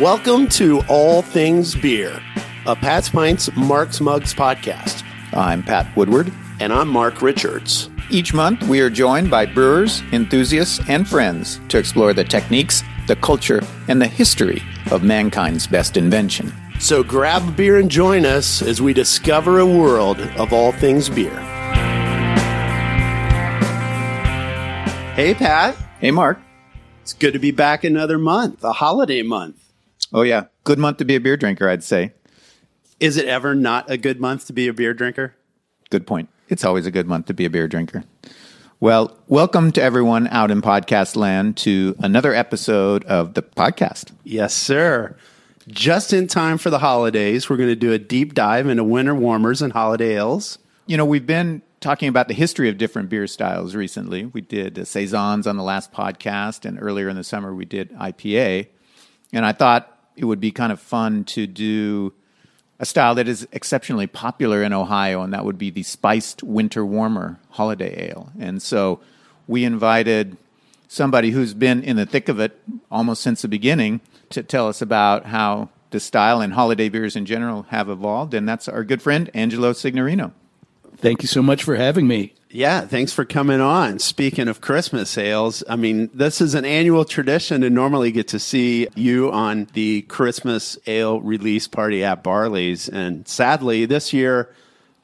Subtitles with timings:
[0.00, 2.20] Welcome to All Things Beer,
[2.66, 5.02] a Pat's Pints Mark's Mugs podcast.
[5.32, 6.30] I'm Pat Woodward.
[6.60, 7.88] And I'm Mark Richards.
[8.10, 13.16] Each month, we are joined by brewers, enthusiasts, and friends to explore the techniques, the
[13.16, 16.52] culture, and the history of mankind's best invention.
[16.78, 21.08] So grab a beer and join us as we discover a world of all things
[21.08, 21.40] beer.
[25.14, 25.74] Hey, Pat.
[26.00, 26.38] Hey, Mark.
[27.00, 29.65] It's good to be back another month, a holiday month.
[30.12, 30.44] Oh, yeah.
[30.64, 32.12] Good month to be a beer drinker, I'd say.
[33.00, 35.34] Is it ever not a good month to be a beer drinker?
[35.90, 36.28] Good point.
[36.48, 38.04] It's always a good month to be a beer drinker.
[38.78, 44.12] Well, welcome to everyone out in podcast land to another episode of the podcast.
[44.22, 45.16] Yes, sir.
[45.66, 49.14] Just in time for the holidays, we're going to do a deep dive into winter
[49.14, 50.58] warmers and holiday ales.
[50.86, 54.26] You know, we've been talking about the history of different beer styles recently.
[54.26, 57.90] We did uh, saisons on the last podcast, and earlier in the summer we did
[57.92, 58.68] IPA.
[59.32, 62.12] And I thought it would be kind of fun to do
[62.78, 66.84] a style that is exceptionally popular in Ohio, and that would be the spiced winter
[66.84, 68.32] warmer holiday ale.
[68.38, 69.00] And so
[69.46, 70.36] we invited
[70.88, 72.58] somebody who's been in the thick of it
[72.90, 74.00] almost since the beginning
[74.30, 78.34] to tell us about how the style and holiday beers in general have evolved.
[78.34, 80.32] And that's our good friend, Angelo Signorino.
[80.98, 82.32] Thank you so much for having me.
[82.48, 83.98] Yeah, thanks for coming on.
[83.98, 88.38] Speaking of Christmas sales, I mean, this is an annual tradition to normally get to
[88.38, 92.88] see you on the Christmas ale release party at Barley's.
[92.88, 94.48] And sadly, this year,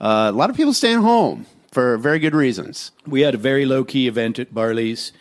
[0.01, 2.91] uh, a lot of people staying home for very good reasons.
[3.07, 5.13] We had a very low key event at Barley's.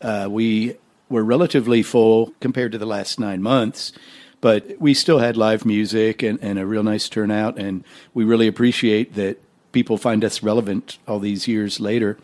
[0.00, 0.76] Uh, we
[1.08, 3.92] were relatively full compared to the last nine months,
[4.40, 7.58] but we still had live music and, and a real nice turnout.
[7.58, 7.82] And
[8.14, 9.40] we really appreciate that
[9.72, 12.18] people find us relevant all these years later.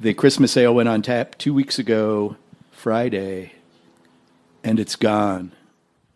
[0.00, 2.36] The Christmas ale went on tap two weeks ago,
[2.70, 3.52] Friday,
[4.62, 5.52] and it's gone.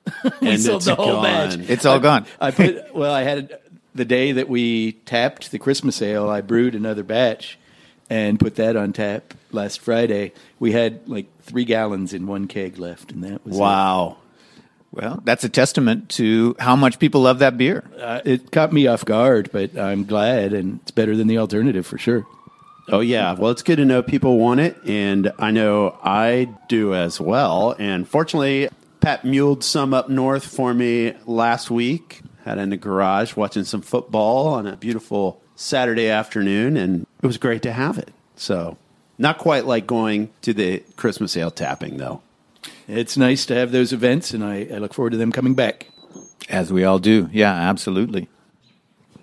[0.41, 1.25] and sold it's the whole gone.
[1.25, 1.71] batch.
[1.71, 2.27] It's all gone.
[2.41, 3.59] I put well, I had
[3.95, 6.29] the day that we tapped the Christmas ale.
[6.29, 7.59] I brewed another batch
[8.11, 10.33] and put that on tap last Friday.
[10.59, 13.59] We had like three gallons in one keg left, and that was
[14.17, 14.22] it.
[14.93, 15.01] Wow.
[15.01, 17.85] Well, that's a testament to how much people love that beer.
[17.99, 21.87] Uh, it caught me off guard, but I'm glad, and it's better than the alternative
[21.87, 22.27] for sure.
[22.89, 23.35] Oh, yeah.
[23.35, 24.77] Well, it's good to know people want it.
[24.85, 27.77] And I know I do as well.
[27.79, 28.69] And fortunately,
[29.01, 32.23] Pat muled some up north for me last week.
[32.45, 36.77] Had it in the garage watching some football on a beautiful Saturday afternoon.
[36.77, 38.13] And it was great to have it.
[38.35, 38.77] So,
[39.17, 42.21] not quite like going to the Christmas ale tapping, though.
[42.89, 45.89] It's nice to have those events, and I, I look forward to them coming back.
[46.49, 47.29] As we all do.
[47.33, 48.29] Yeah, absolutely.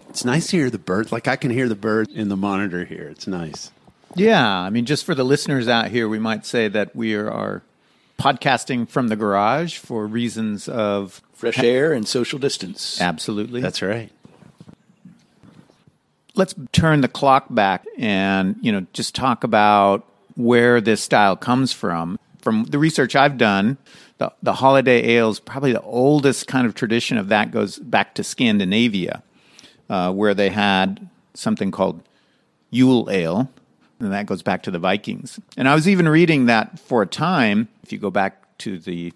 [0.09, 1.11] It's nice to hear the birds.
[1.11, 3.07] Like I can hear the birds in the monitor here.
[3.09, 3.71] It's nice.
[4.15, 7.29] Yeah, I mean, just for the listeners out here, we might say that we are,
[7.29, 7.61] are
[8.17, 12.99] podcasting from the garage for reasons of Fresh air and social distance.
[12.99, 13.61] absolutely.
[13.61, 14.11] That's right.
[16.35, 20.05] Let's turn the clock back and you know just talk about
[20.35, 22.17] where this style comes from.
[22.41, 23.77] From the research I've done,
[24.17, 28.15] the, the holiday ale is probably the oldest kind of tradition of that goes back
[28.15, 29.23] to Scandinavia,
[29.89, 32.01] uh, where they had something called
[32.71, 33.49] Yule ale,
[33.99, 35.39] and that goes back to the Vikings.
[35.57, 39.13] And I was even reading that for a time, if you go back to the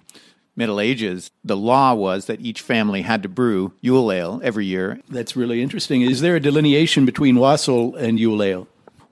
[0.56, 5.00] Middle Ages, the law was that each family had to brew Yule ale every year.
[5.10, 6.02] That's really interesting.
[6.02, 8.68] Is there a delineation between Wassail and Yule Ale?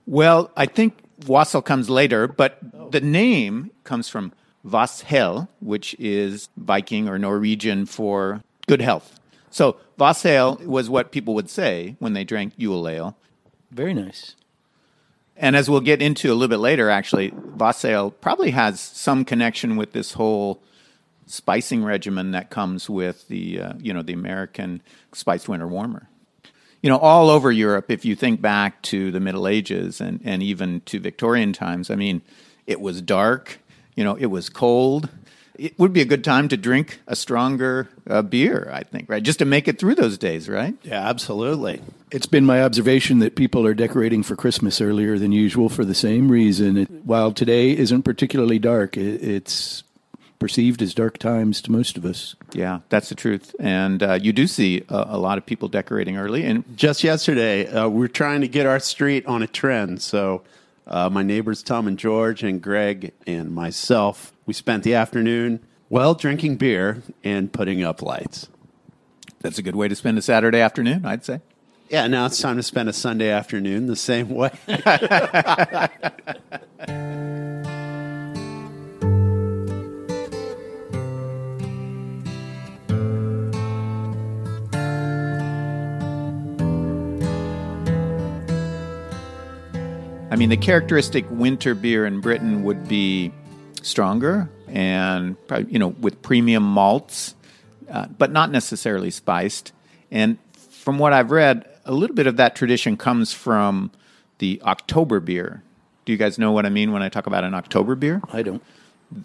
[0.06, 0.94] Well, I think
[1.26, 2.58] Wassail comes later, but
[2.92, 4.32] the name comes from
[4.64, 9.18] Vasshel, which is Viking or Norwegian for good health.
[9.50, 13.16] So Vasshel was what people would say when they drank Yule ale.
[13.70, 14.36] Very nice.
[15.36, 19.76] And as we'll get into a little bit later, actually, Vassail probably has some connection
[19.76, 20.62] with this whole
[21.26, 24.82] spicing regimen that comes with the uh, you know the American
[25.12, 26.08] spiced winter warmer.
[26.82, 30.42] You know, all over Europe, if you think back to the Middle Ages and, and
[30.42, 32.22] even to Victorian times, I mean,
[32.66, 33.58] it was dark,
[33.94, 35.08] you know, it was cold.
[35.58, 39.22] It would be a good time to drink a stronger uh, beer, I think, right?
[39.22, 40.74] Just to make it through those days, right?
[40.82, 41.82] Yeah, absolutely.
[42.10, 45.94] It's been my observation that people are decorating for Christmas earlier than usual for the
[45.94, 46.78] same reason.
[46.78, 49.84] It, while today isn't particularly dark, it, it's
[50.42, 52.34] perceived as dark times to most of us.
[52.52, 53.54] Yeah, that's the truth.
[53.60, 56.44] And uh, you do see a, a lot of people decorating early.
[56.44, 60.02] And Just yesterday, uh, we're trying to get our street on a trend.
[60.02, 60.42] So,
[60.86, 66.14] uh, my neighbors Tom and George and Greg and myself, we spent the afternoon well
[66.14, 68.48] drinking beer and putting up lights.
[69.40, 71.40] that's a good way to spend a Saturday afternoon, I'd say.
[71.88, 74.50] Yeah, now it's time to spend a Sunday afternoon the same way.
[90.32, 93.32] I mean, the characteristic winter beer in Britain would be
[93.82, 95.36] stronger and
[95.68, 97.34] you know with premium malts,
[97.90, 99.74] uh, but not necessarily spiced.
[100.10, 103.90] And from what I've read, a little bit of that tradition comes from
[104.38, 105.62] the October beer.
[106.06, 108.22] Do you guys know what I mean when I talk about an October beer?
[108.32, 108.62] I don't.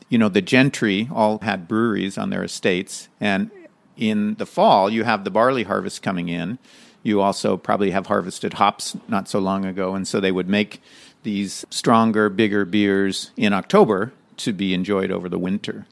[0.09, 3.49] You know, the gentry all had breweries on their estates, and
[3.95, 6.59] in the fall, you have the barley harvest coming in.
[7.03, 10.81] You also probably have harvested hops not so long ago, and so they would make
[11.23, 15.85] these stronger, bigger beers in October to be enjoyed over the winter.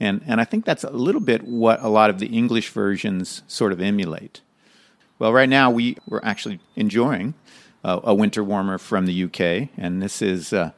[0.00, 3.42] And, and I think that's a little bit what a lot of the English versions
[3.46, 4.40] sort of emulate.
[5.18, 7.34] Well, right now we, we're actually enjoying
[7.84, 10.72] uh, a winter warmer from the UK, and this is uh,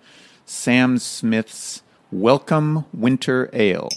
[0.44, 1.82] Sam Smith's
[2.12, 3.88] Welcome Winter Ale.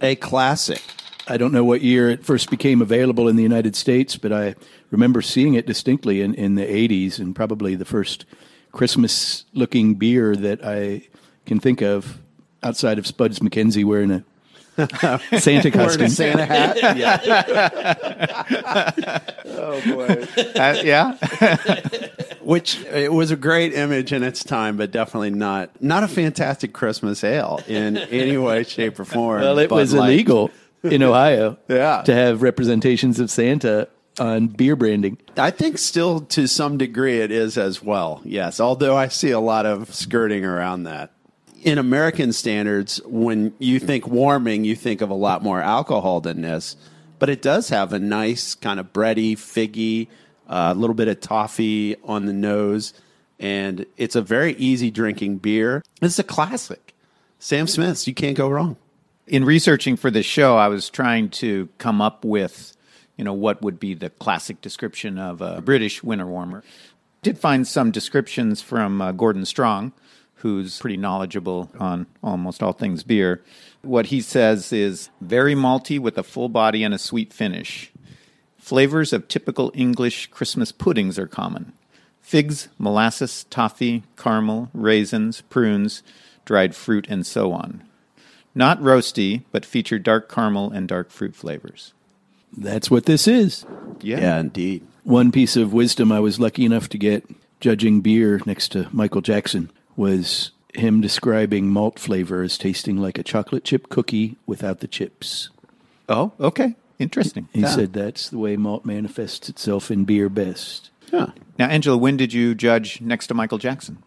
[0.00, 0.82] A classic.
[1.28, 4.54] I don't know what year it first became available in the United States, but I
[4.90, 8.24] remember seeing it distinctly in, in the 80s and probably the first
[8.72, 11.06] Christmas looking beer that I
[11.46, 12.18] can think of
[12.62, 14.24] outside of Spuds MacKenzie wearing a
[15.38, 16.08] Santa costume.
[16.08, 16.76] Santa hat.
[16.96, 17.20] Yeah.
[19.44, 20.26] oh boy.
[20.58, 21.16] Uh, yeah.
[22.40, 26.72] Which it was a great image in its time, but definitely not not a fantastic
[26.72, 29.42] Christmas ale in any way, shape, or form.
[29.42, 30.50] Well, it was like, illegal
[30.82, 32.02] in Ohio yeah.
[32.02, 33.88] to have representations of Santa
[34.18, 35.18] on beer branding.
[35.36, 38.20] I think still to some degree it is as well.
[38.24, 41.12] Yes, although I see a lot of skirting around that.
[41.62, 46.42] In American standards, when you think warming, you think of a lot more alcohol than
[46.42, 46.76] this,
[47.18, 50.08] but it does have a nice kind of bready, figgy,
[50.48, 52.92] a uh, little bit of toffee on the nose,
[53.38, 55.84] and it's a very easy drinking beer.
[56.00, 56.94] It's a classic.
[57.38, 58.76] Sam Smith's, you can't go wrong.
[59.26, 62.76] In researching for this show, I was trying to come up with
[63.16, 66.64] you know, what would be the classic description of a British winter warmer.
[67.22, 69.92] Did find some descriptions from uh, Gordon Strong,
[70.36, 73.40] who's pretty knowledgeable on almost all things beer.
[73.82, 77.92] What he says is very malty with a full body and a sweet finish.
[78.58, 81.72] Flavors of typical English Christmas puddings are common
[82.20, 86.02] figs, molasses, toffee, caramel, raisins, prunes,
[86.44, 87.84] dried fruit, and so on.
[88.54, 91.94] Not roasty, but feature dark caramel and dark fruit flavors.
[92.56, 93.64] That's what this is.
[94.00, 94.20] Yeah.
[94.20, 94.86] yeah, indeed.
[95.04, 97.24] One piece of wisdom I was lucky enough to get
[97.60, 103.22] judging beer next to Michael Jackson was him describing malt flavor as tasting like a
[103.22, 105.50] chocolate chip cookie without the chips.
[106.08, 106.74] Oh, okay.
[106.98, 107.48] Interesting.
[107.52, 107.68] He yeah.
[107.68, 110.90] said that's the way malt manifests itself in beer best.
[111.10, 111.28] Huh.
[111.58, 114.02] Now, Angelo, when did you judge next to Michael Jackson?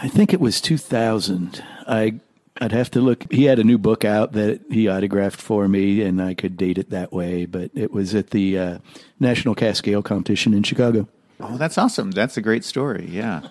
[0.00, 1.62] I think it was 2000.
[1.86, 2.20] I
[2.60, 3.30] I'd have to look.
[3.32, 6.78] He had a new book out that he autographed for me, and I could date
[6.78, 7.46] it that way.
[7.46, 8.78] But it was at the uh,
[9.20, 11.08] National Cask Ale competition in Chicago.
[11.40, 12.10] Oh, that's awesome!
[12.10, 13.06] That's a great story.
[13.08, 13.48] Yeah.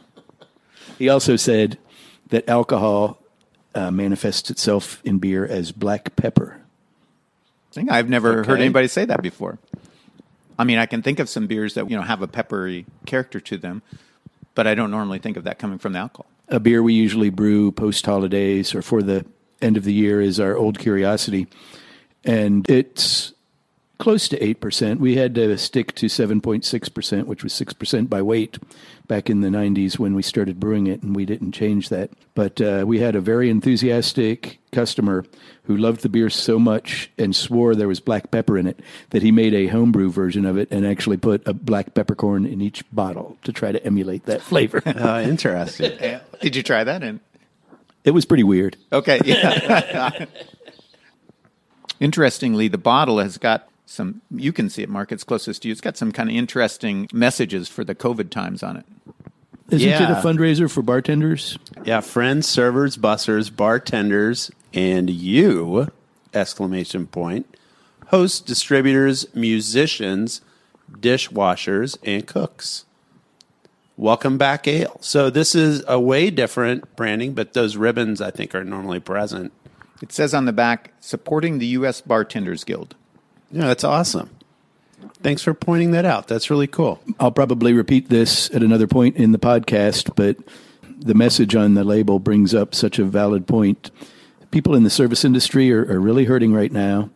[0.97, 1.77] He also said
[2.29, 3.19] that alcohol
[3.75, 6.61] uh, manifests itself in beer as black pepper.
[7.89, 8.49] I've never okay.
[8.49, 9.59] heard anybody say that before.
[10.57, 13.39] I mean, I can think of some beers that you know have a peppery character
[13.39, 13.83] to them,
[14.55, 17.29] but I don't normally think of that coming from the alcohol a beer we usually
[17.29, 19.25] brew post holidays or for the
[19.61, 21.47] end of the year is our Old Curiosity,
[22.23, 23.33] and it's
[23.97, 24.99] close to 8%.
[24.99, 28.57] We had to stick to 7.6%, which was 6% by weight
[29.07, 32.11] back in the 90s when we started brewing it, and we didn't change that.
[32.35, 35.25] But uh, we had a very enthusiastic customer
[35.63, 39.23] who loved the beer so much and swore there was black pepper in it that
[39.23, 42.83] he made a homebrew version of it and actually put a black peppercorn in each
[42.91, 44.81] bottle to try to emulate that flavor.
[44.85, 45.97] uh, interesting.
[46.41, 47.01] Did you try that?
[47.01, 47.19] And
[48.03, 48.77] it was pretty weird.
[48.93, 49.19] Okay.
[49.25, 50.25] Yeah.
[51.99, 55.71] Interestingly, the bottle has got some you can see it mark it's closest to you.
[55.71, 58.85] It's got some kind of interesting messages for the covid times on it.
[59.71, 60.11] Isn't yeah.
[60.11, 61.57] it a fundraiser for bartenders?
[61.83, 65.87] Yeah friends servers bussers bartenders and you
[66.33, 67.47] exclamation point
[68.07, 70.41] hosts distributors musicians
[70.91, 72.83] dishwashers and cooks.
[73.95, 74.97] Welcome back ale.
[75.01, 79.53] So this is a way different branding but those ribbons i think are normally present.
[80.01, 82.95] It says on the back supporting the us bartenders guild
[83.51, 84.29] yeah, that's awesome.
[85.21, 86.27] Thanks for pointing that out.
[86.27, 87.01] That's really cool.
[87.19, 90.37] I'll probably repeat this at another point in the podcast, but
[90.99, 93.91] the message on the label brings up such a valid point.
[94.51, 97.09] People in the service industry are, are really hurting right now,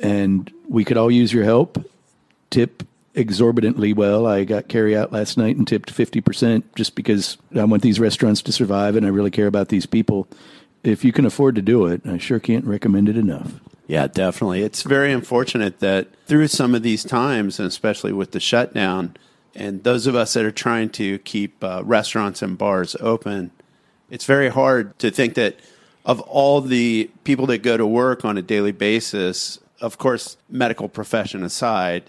[0.00, 1.84] and we could all use your help.
[2.50, 2.82] Tip
[3.14, 4.26] exorbitantly well.
[4.26, 8.42] I got carry out last night and tipped 50% just because I want these restaurants
[8.42, 10.28] to survive and I really care about these people.
[10.84, 13.54] If you can afford to do it, I sure can't recommend it enough.
[13.86, 14.62] Yeah, definitely.
[14.62, 19.14] It's very unfortunate that through some of these times, and especially with the shutdown,
[19.56, 23.50] And those of us that are trying to keep uh, restaurants and bars open,
[24.10, 25.56] it's very hard to think that
[26.04, 30.88] of all the people that go to work on a daily basis, of course, medical
[30.88, 32.04] profession aside,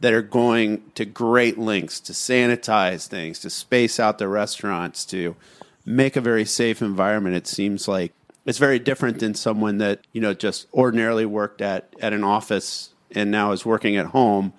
[0.00, 5.36] that are going to great lengths to sanitize things, to space out the restaurants, to
[5.84, 7.36] make a very safe environment.
[7.36, 8.12] It seems like
[8.48, 12.94] it's very different than someone that, you know, just ordinarily worked at, at an office
[13.10, 14.54] and now is working at home.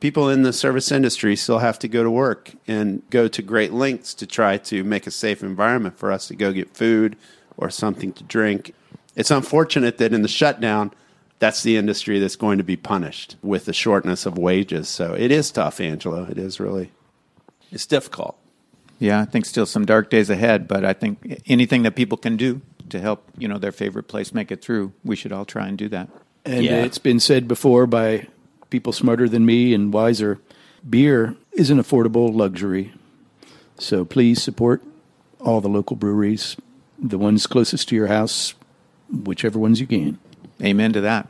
[0.00, 3.74] People in the service industry still have to go to work and go to great
[3.74, 7.16] lengths to try to make a safe environment for us to go get food
[7.58, 8.72] or something to drink.
[9.14, 10.90] It's unfortunate that in the shutdown,
[11.38, 14.88] that's the industry that's going to be punished with the shortness of wages.
[14.88, 16.24] So it is tough, Angelo.
[16.30, 16.92] It is really,
[17.70, 18.38] it's difficult.
[18.98, 22.38] Yeah, I think still some dark days ahead, but I think anything that people can
[22.38, 25.66] do to help, you know, their favorite place make it through, we should all try
[25.68, 26.08] and do that.
[26.44, 26.84] And Yeah.
[26.84, 28.28] it's been said before by
[28.70, 30.38] people smarter than me and wiser
[30.88, 32.92] beer is an affordable luxury.
[33.78, 34.82] So please support
[35.40, 36.56] all the local breweries,
[36.98, 38.54] the ones closest to your house,
[39.10, 40.18] whichever ones you can.
[40.62, 41.28] Amen to that.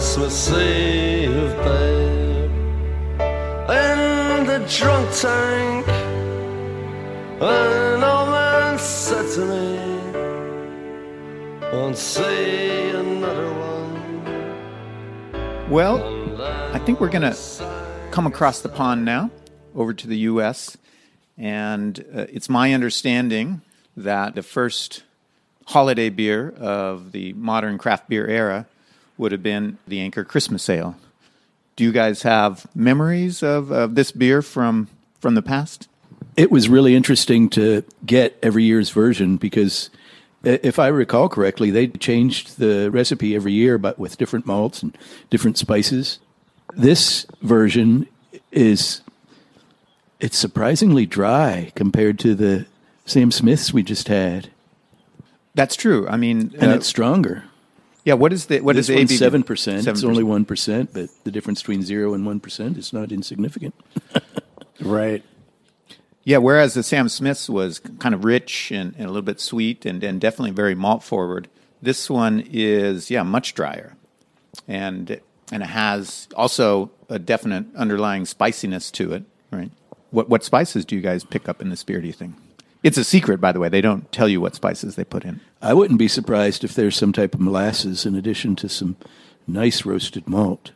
[0.00, 2.50] Christmas Eve, babe,
[3.68, 5.86] in the drunk tank.
[7.42, 9.76] An old man said to me,
[11.70, 14.00] "Won't see another one."
[15.68, 15.98] Well,
[16.74, 17.36] I think we're going to
[18.10, 19.30] come across the pond now
[19.74, 20.78] over to the U.S.
[21.36, 23.60] And uh, it's my understanding
[23.98, 25.02] that the first
[25.66, 28.66] holiday beer of the modern craft beer era
[29.20, 30.96] would have been the Anchor Christmas Ale.
[31.76, 34.88] Do you guys have memories of, of this beer from,
[35.20, 35.88] from the past?
[36.36, 39.90] It was really interesting to get every year's version because
[40.42, 44.96] if I recall correctly, they changed the recipe every year, but with different malts and
[45.28, 46.18] different spices.
[46.74, 48.06] This version
[48.50, 49.02] is
[50.18, 52.66] it's surprisingly dry compared to the
[53.04, 54.50] Sam Smiths we just had,
[55.54, 56.08] That's true.
[56.08, 57.44] I mean, and uh, it's stronger.
[58.04, 58.14] Yeah.
[58.14, 59.18] What is the what this is the one's ABV?
[59.18, 59.86] seven percent.
[59.86, 63.74] It's only one percent, but the difference between zero and one percent is not insignificant.
[64.80, 65.22] Right.
[66.24, 69.86] Yeah, whereas the Sam Smith's was kind of rich and, and a little bit sweet
[69.86, 71.48] and, and definitely very malt forward,
[71.82, 73.96] this one is yeah much drier,
[74.68, 79.24] and and it has also a definite underlying spiciness to it.
[79.50, 79.70] Right.
[80.10, 82.00] What what spices do you guys pick up in this beer?
[82.00, 82.34] Do you think?
[82.82, 83.68] It's a secret, by the way.
[83.68, 85.40] They don't tell you what spices they put in.
[85.60, 88.96] I wouldn't be surprised if there's some type of molasses in addition to some
[89.46, 90.72] nice roasted malt.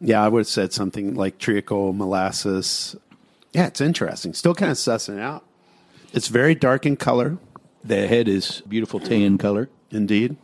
[0.00, 2.94] Yeah, I would have said something like treacle, molasses.
[3.52, 4.34] Yeah, it's interesting.
[4.34, 5.42] Still kind of sussing it out.
[6.12, 7.38] It's very dark in color,
[7.82, 9.68] The head is beautiful tan color.
[9.90, 10.36] indeed.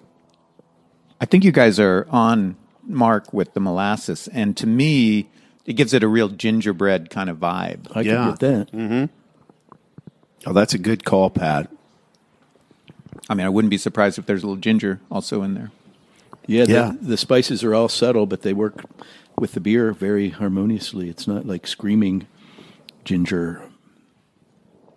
[1.21, 5.29] I think you guys are on mark with the molasses, and to me,
[5.67, 7.87] it gives it a real gingerbread kind of vibe.
[7.95, 8.15] I Yeah.
[8.17, 8.73] can get that.
[8.73, 9.05] Mm-hmm.
[10.47, 11.71] Oh, that's a good call, Pat.
[13.29, 15.71] I mean, I wouldn't be surprised if there's a little ginger also in there.
[16.47, 18.85] Yeah, the, the spices are all subtle, but they work
[19.39, 21.09] with the beer very harmoniously.
[21.09, 22.27] It's not like screaming
[23.05, 23.63] ginger.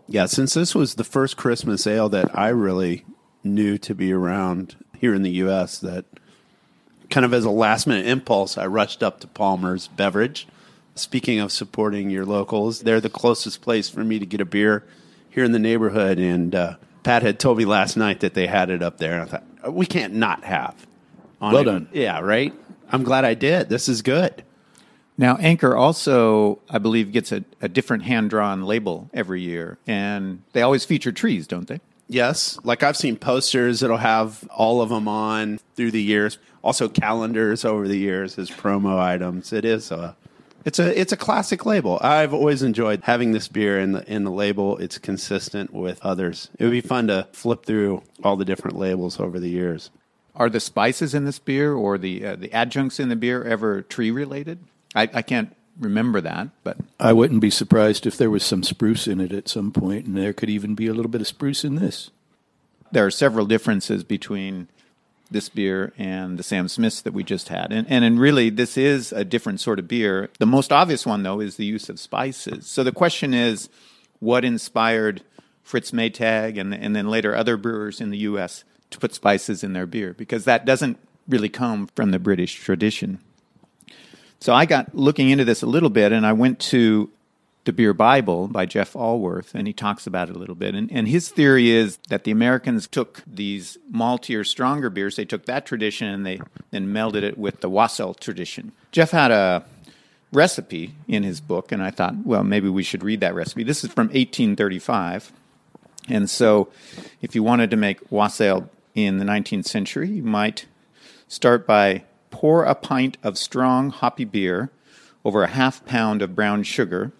[0.07, 3.05] Yeah, since this was the first Christmas ale that I really
[3.43, 6.05] knew to be around here in the U.S., that
[7.09, 10.47] kind of as a last minute impulse, I rushed up to Palmer's Beverage.
[10.95, 14.83] Speaking of supporting your locals, they're the closest place for me to get a beer
[15.35, 16.17] here in the neighborhood.
[16.17, 19.13] And uh, Pat had told me last night that they had it up there.
[19.13, 20.87] And I thought, we can't not have.
[21.41, 21.65] On Well it.
[21.65, 21.89] done.
[21.91, 22.53] Yeah, right?
[22.89, 23.67] I'm glad I did.
[23.69, 24.43] This is good.
[25.17, 30.41] Now, Anchor also, I believe, gets a, a different hand drawn label every year, and
[30.53, 31.79] they always feature trees, don't they?
[32.07, 36.37] Yes, like I've seen posters that'll have all of them on through the years.
[36.63, 39.53] Also calendars over the years as promo items.
[39.53, 40.15] It is a
[40.65, 41.99] it's a it's a classic label.
[42.01, 44.77] I've always enjoyed having this beer in the in the label.
[44.77, 46.49] It's consistent with others.
[46.57, 49.91] It would be fun to flip through all the different labels over the years.
[50.35, 53.83] Are the spices in this beer or the uh, the adjuncts in the beer ever
[53.83, 54.59] tree related?
[54.95, 59.07] I, I can't remember that, but I wouldn't be surprised if there was some spruce
[59.07, 61.63] in it at some point, and there could even be a little bit of spruce
[61.63, 62.09] in this.
[62.91, 64.67] there are several differences between
[65.31, 67.71] this beer and the Sam Smiths that we just had.
[67.71, 70.29] And, and and really, this is a different sort of beer.
[70.39, 72.67] The most obvious one, though, is the use of spices.
[72.67, 73.69] So the question is,
[74.19, 75.23] what inspired
[75.63, 78.63] Fritz Maytag and, and then later other brewers in the U.S.
[78.91, 80.13] to put spices in their beer?
[80.13, 83.19] Because that doesn't really come from the British tradition.
[84.39, 87.09] So I got looking into this a little bit, and I went to
[87.65, 90.75] The Beer Bible by Jeff Alworth, and he talks about it a little bit.
[90.75, 95.45] And, and his theory is that the Americans took these maltier, stronger beers, they took
[95.45, 98.71] that tradition and they then melded it with the wassail tradition.
[98.91, 99.65] Jeff had a
[100.31, 103.63] recipe in his book, and I thought, well, maybe we should read that recipe.
[103.63, 105.31] This is from 1835.
[106.07, 106.69] And so,
[107.21, 110.67] if you wanted to make wassail in the 19th century, you might
[111.27, 114.69] start by pour a pint of strong hoppy beer
[115.23, 117.11] over a half pound of brown sugar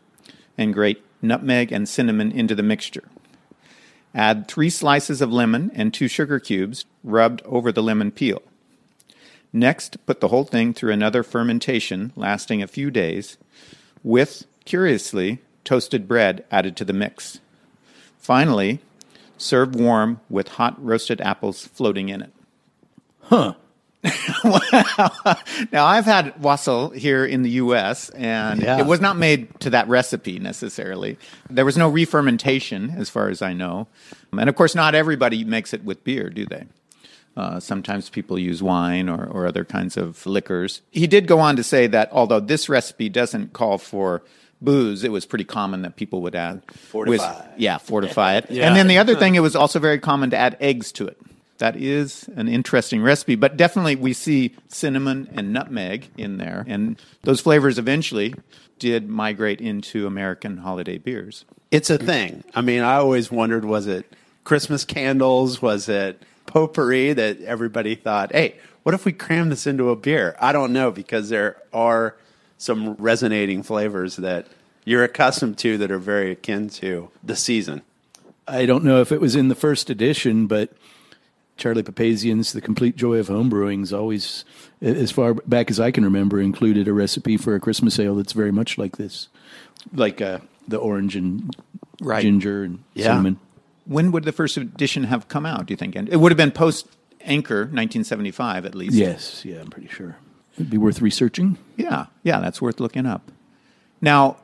[0.57, 3.03] and grate nutmeg and cinnamon into the mixture.
[4.13, 8.41] Add three slices of lemon and two sugar cubes rubbed over the lemon peel.
[9.51, 13.38] Next, put the whole thing through another fermentation lasting a few days
[14.03, 17.39] with, curiously, toasted bread added to the mix.
[18.17, 18.79] Finally,
[19.38, 22.31] serve warm with hot roasted apples floating in it.
[23.24, 23.55] Huh.
[25.71, 28.79] Now, I've had wassail here in the U.S., and Yeah.
[28.79, 31.17] it was not made to that recipe necessarily.
[31.50, 33.88] There was no re-fermentation, as far as I know,
[34.38, 36.65] and of course, not everybody makes it with beer, do they?
[37.38, 40.81] Uh, sometimes people use wine or, or other kinds of liquors.
[40.91, 44.21] He did go on to say that although this recipe doesn't call for
[44.62, 47.09] booze, it was pretty common that people would add Fortify.
[47.41, 48.45] whis- yeah, fortify it.
[48.50, 48.65] Yeah.
[48.67, 51.17] And then the other thing, it was also very common to add eggs to it.
[51.57, 57.01] That is an interesting recipe, but definitely we see cinnamon and nutmeg in there, and
[57.24, 58.35] those flavors eventually
[58.77, 61.45] did migrate into American holiday beers.
[61.71, 62.43] It's a thing.
[62.53, 64.05] I mean, I always wondered was it
[64.43, 65.62] Christmas candles?
[65.62, 70.35] Was it potpourri that everybody thought, hey, what if we cram this into a beer?
[70.39, 72.15] I don't know because there are
[72.57, 74.47] some resonating flavors that
[74.83, 77.81] you're accustomed to that are very akin to the season.
[78.47, 80.71] I don't know if it was in the first edition, but
[81.57, 84.43] Charlie Papazian's The Complete Joy of Homebrewing's always,
[84.81, 88.33] as far back as I can remember, included a recipe for a Christmas ale that's
[88.33, 89.29] very much like this,
[89.94, 91.55] like uh, the orange and
[92.01, 92.22] Right.
[92.22, 93.05] ginger and Yeah.
[93.05, 93.39] cinnamon.
[93.85, 95.96] When would the first edition have come out, do you think?
[95.96, 96.87] And it would have been post
[97.22, 98.94] Anchor, 1975 at least.
[98.96, 100.18] Yes, yeah, I'm pretty sure.
[100.55, 101.57] It'd be worth researching.
[101.77, 103.31] Yeah, yeah, that's worth looking up.
[104.01, 104.37] Now,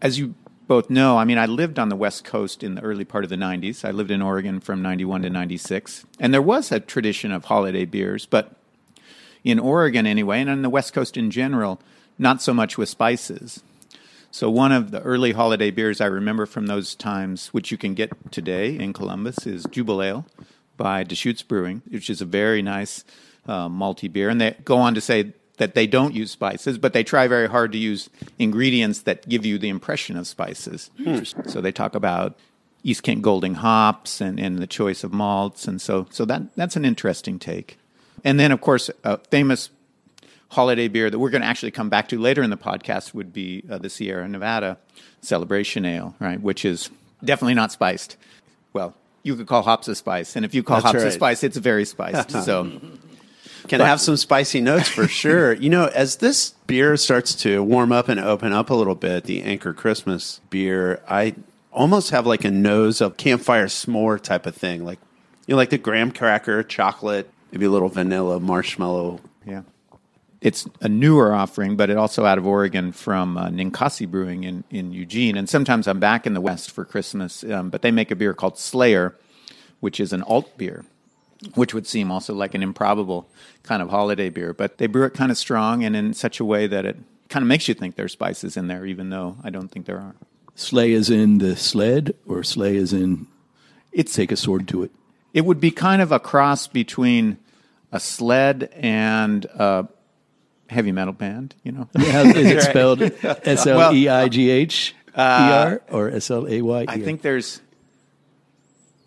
[0.00, 0.34] as you
[0.70, 3.30] both know, I mean, I lived on the West Coast in the early part of
[3.30, 3.84] the 90s.
[3.84, 6.06] I lived in Oregon from 91 to 96.
[6.20, 8.52] And there was a tradition of holiday beers, but
[9.42, 11.80] in Oregon anyway, and on the West Coast in general,
[12.20, 13.64] not so much with spices.
[14.30, 17.94] So, one of the early holiday beers I remember from those times, which you can
[17.94, 20.24] get today in Columbus, is Jubal
[20.76, 23.02] by Deschutes Brewing, which is a very nice
[23.44, 24.28] uh, malty beer.
[24.28, 27.48] And they go on to say that they don't use spices, but they try very
[27.48, 30.90] hard to use ingredients that give you the impression of spices.
[31.46, 32.36] So, they talk about
[32.82, 35.68] East Kent Golding hops and, and the choice of malts.
[35.68, 37.78] And so, so that, that's an interesting take.
[38.24, 39.70] And then, of course, a famous
[40.48, 43.32] holiday beer that we're going to actually come back to later in the podcast would
[43.32, 44.78] be uh, the Sierra Nevada
[45.20, 46.40] Celebration Ale, right?
[46.40, 46.90] Which is
[47.24, 48.16] definitely not spiced.
[48.72, 51.12] Well, you could call hops a spice, and if you call That's hops a right.
[51.12, 52.30] spice, it's very spiced.
[52.44, 52.80] so,
[53.70, 55.52] Can have some spicy notes for sure.
[55.52, 59.24] You know, as this beer starts to warm up and open up a little bit,
[59.24, 61.36] the Anchor Christmas beer, I
[61.72, 64.84] almost have like a nose of campfire s'more type of thing.
[64.84, 64.98] Like,
[65.46, 69.20] you know, like the graham cracker, chocolate, maybe a little vanilla, marshmallow.
[69.46, 69.62] yeah.
[70.40, 74.64] It's a newer offering, but it also out of Oregon from uh, Ninkasi Brewing in,
[74.70, 75.36] in Eugene.
[75.36, 78.34] And sometimes I'm back in the West for Christmas, um, but they make a beer
[78.34, 79.14] called Sleigh'r,
[79.78, 80.84] which is an alt beer.
[81.54, 83.28] Which would seem also like an improbable
[83.62, 84.52] kind of holiday beer.
[84.52, 86.96] But they brew it kind of strong and in such a way that it
[87.28, 89.98] kind of makes you think there's spices in there, even though I don't think there
[89.98, 90.14] are.
[90.54, 93.26] Sleigh is in the sled, or sleigh is in
[93.92, 94.90] It's take a sword to it.
[95.32, 97.38] it would be kind of a cross between
[97.92, 99.88] a sled and a
[100.68, 101.88] heavy metal band, you know.
[101.94, 103.00] is it spelled?
[103.02, 106.84] S L E I G H E R uh, or S L A Y?
[106.86, 107.60] I think there's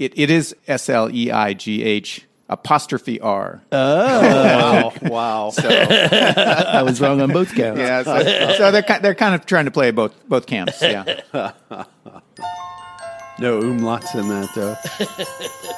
[0.06, 3.62] it, it is S L E I G H apostrophe R.
[3.72, 5.10] Oh, wow.
[5.10, 5.50] wow.
[5.50, 7.80] So I was wrong on both counts.
[7.80, 10.82] yeah, so, so they're they're kind of trying to play both both camps.
[10.82, 11.22] Yeah.
[13.39, 15.74] No umlauts in that, though.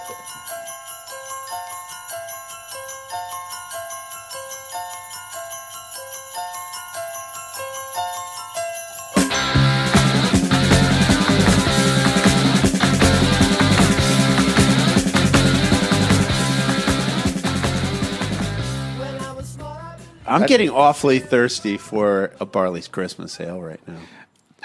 [20.36, 23.98] I'm getting awfully thirsty for a Barley's Christmas ale right now.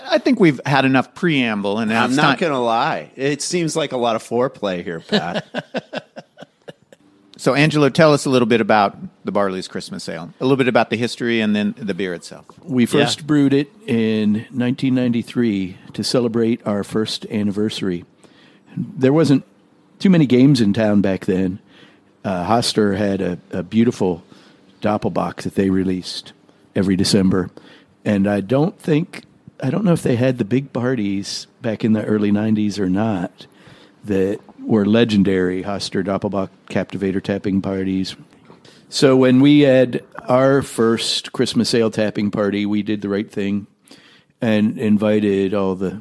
[0.02, 3.11] I think we've had enough preamble, and now I'm it's not going to lie.
[3.16, 5.46] It seems like a lot of foreplay here, Pat.
[7.37, 10.30] So, Angelo, tell us a little bit about the the Barley's Christmas Ale.
[10.40, 12.44] A little bit about the history and then the beer itself.
[12.64, 13.26] We first Yeah.
[13.26, 18.04] brewed it in 1993 to celebrate our first anniversary.
[18.76, 19.44] There wasn't
[20.00, 21.61] too many games in town back then.
[22.24, 24.22] Uh, Hoster had a, a beautiful
[24.81, 26.33] Doppelbock that they released
[26.75, 27.51] every December,
[28.05, 29.25] and I don't think
[29.62, 32.88] I don't know if they had the big parties back in the early 90s or
[32.88, 33.47] not
[34.05, 38.16] that were legendary Hoster Doppelbock Captivator tapping parties.
[38.88, 43.66] So when we had our first Christmas ale tapping party, we did the right thing
[44.40, 46.01] and invited all the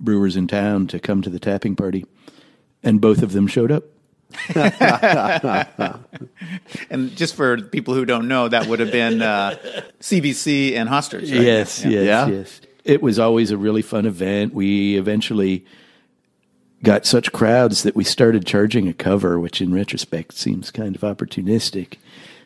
[0.00, 2.06] brewers in town to come to the tapping party,
[2.82, 3.84] and both of them showed up.
[6.90, 9.56] And just for people who don't know, that would have been uh,
[10.00, 11.30] CBC and Hosters.
[11.30, 11.40] Right?
[11.40, 11.90] Yes, Yeah.
[11.90, 12.26] yes, Yeah.
[12.28, 12.60] yes.
[12.84, 14.54] It was always a really fun event.
[14.54, 15.64] We eventually
[16.84, 21.02] got such crowds that we started charging a cover, which in retrospect seems kind of
[21.02, 21.94] opportunistic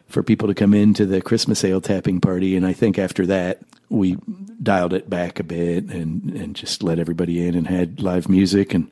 [0.08, 2.56] for people to come into the Christmas ale tapping party.
[2.56, 4.16] And I think after that, we
[4.62, 8.72] dialed it back a bit and, and just let everybody in and had live music
[8.72, 8.90] and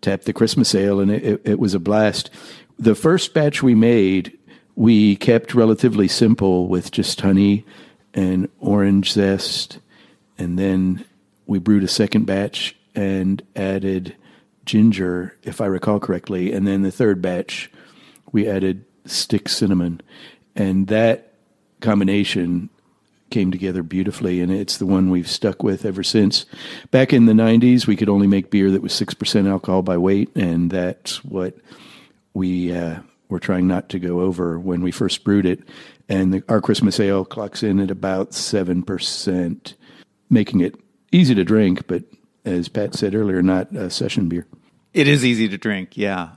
[0.00, 1.00] tapped the Christmas ale.
[1.00, 2.30] And it, it, it was a blast.
[2.78, 4.36] The first batch we made,
[4.74, 7.64] we kept relatively simple with just honey
[8.14, 9.78] and orange zest.
[10.38, 11.04] And then
[11.46, 14.16] we brewed a second batch and added
[14.64, 16.52] ginger, if I recall correctly.
[16.52, 17.70] And then the third batch,
[18.32, 20.00] we added stick cinnamon.
[20.54, 21.34] And that
[21.80, 22.70] combination
[23.30, 26.46] came together beautifully, and it's the one we've stuck with ever since.
[26.90, 30.34] Back in the 90s, we could only make beer that was 6% alcohol by weight,
[30.36, 31.56] and that's what
[32.34, 35.60] we uh, were trying not to go over when we first brewed it.
[36.08, 39.74] And the, our Christmas ale clocks in at about 7%,
[40.28, 40.74] making it
[41.12, 42.02] easy to drink, but
[42.44, 44.46] as Pat said earlier, not a session beer.
[44.92, 46.30] It is easy to drink, yeah.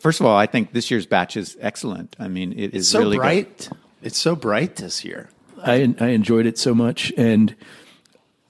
[0.00, 2.16] First of all, I think this year's batch is excellent.
[2.18, 3.22] I mean, it is It's so really good.
[3.22, 3.68] bright.
[4.02, 5.28] It's so bright this year.
[5.62, 7.54] I I enjoyed it so much, and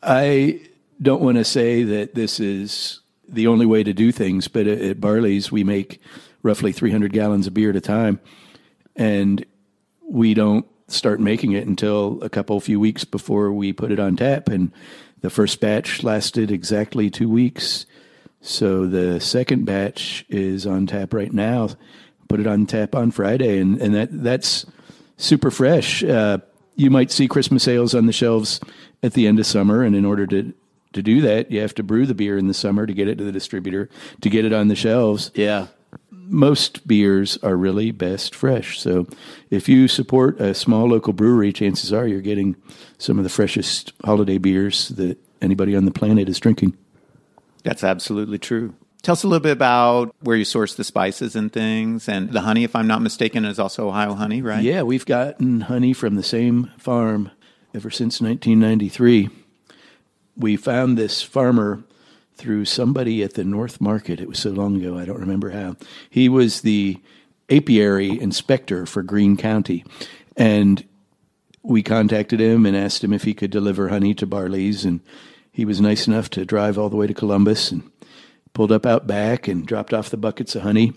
[0.02, 0.60] I
[1.00, 4.80] don't want to say that this is the only way to do things, but at,
[4.80, 6.00] at Barley's we make
[6.42, 8.20] roughly 300 gallons of beer at a time,
[8.96, 9.44] and
[10.08, 14.16] we don't start making it until a couple few weeks before we put it on
[14.16, 14.48] tap.
[14.48, 14.72] And
[15.22, 17.86] the first batch lasted exactly two weeks,
[18.40, 21.70] so the second batch is on tap right now.
[22.28, 24.66] Put it on tap on Friday, and and that that's
[25.16, 26.02] super fresh.
[26.02, 26.38] Uh,
[26.76, 28.60] you might see Christmas sales on the shelves
[29.02, 30.54] at the end of summer, and in order to
[30.92, 33.16] to do that, you have to brew the beer in the summer to get it
[33.18, 33.88] to the distributor
[34.20, 35.30] to get it on the shelves.
[35.34, 35.68] Yeah.
[36.10, 38.78] Most beers are really best fresh.
[38.80, 39.06] So,
[39.50, 42.56] if you support a small local brewery, chances are you're getting
[42.98, 46.76] some of the freshest holiday beers that anybody on the planet is drinking.
[47.64, 48.74] That's absolutely true.
[49.02, 52.42] Tell us a little bit about where you source the spices and things, and the
[52.42, 52.62] honey.
[52.62, 54.62] If I'm not mistaken, is also Ohio honey, right?
[54.62, 57.30] Yeah, we've gotten honey from the same farm
[57.74, 59.28] ever since 1993.
[60.36, 61.82] We found this farmer
[62.36, 64.20] through somebody at the North Market.
[64.20, 65.76] It was so long ago, I don't remember how.
[66.08, 66.98] He was the
[67.50, 69.84] apiary inspector for Greene County.
[70.36, 70.84] And
[71.62, 74.84] we contacted him and asked him if he could deliver honey to Barley's.
[74.84, 75.00] And
[75.50, 77.91] he was nice enough to drive all the way to Columbus and
[78.54, 80.92] pulled up out back and dropped off the buckets of honey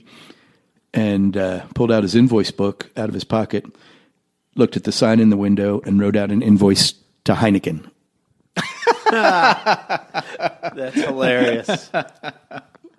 [0.94, 3.66] and uh, pulled out his invoice book out of his pocket,
[4.56, 6.94] looked at the sign in the window, and wrote out an invoice
[7.26, 7.90] to Heineken.
[9.12, 11.92] That's hilarious.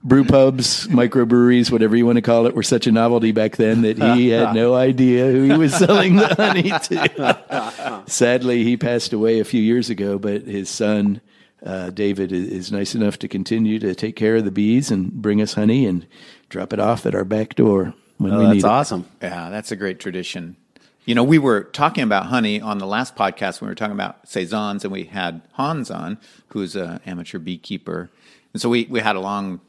[0.07, 3.83] Brew pubs, microbreweries, whatever you want to call it, were such a novelty back then
[3.83, 8.05] that he had no idea who he was selling the honey to.
[8.07, 11.21] Sadly, he passed away a few years ago, but his son,
[11.67, 15.43] uh, David, is nice enough to continue to take care of the bees and bring
[15.43, 16.07] us honey and
[16.49, 18.71] drop it off at our back door when Oh, we that's need it.
[18.71, 19.05] awesome.
[19.21, 20.57] Yeah, that's a great tradition.
[21.05, 23.95] You know, we were talking about honey on the last podcast when we were talking
[23.95, 28.11] about saisons, and we had Hans on, who's an amateur beekeeper,
[28.53, 29.61] and so we we had a long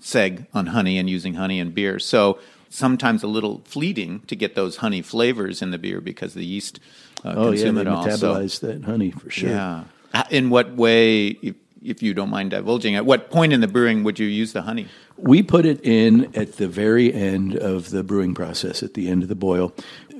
[0.00, 1.98] seg on honey and using honey in beer.
[1.98, 2.38] So
[2.70, 6.80] sometimes a little fleeting to get those honey flavors in the beer because the yeast
[7.24, 8.10] uh, Oh, yeah, consume they it all.
[8.10, 9.50] So- metabolize that honey for sure.
[9.50, 9.84] yeah.
[10.12, 13.68] Uh, In what way, if, if you don't mind divulging, at what point in the
[13.68, 14.88] brewing would you use the honey?
[15.16, 19.22] We put it in at the very end of the brewing process, at the end
[19.22, 19.72] of the boil.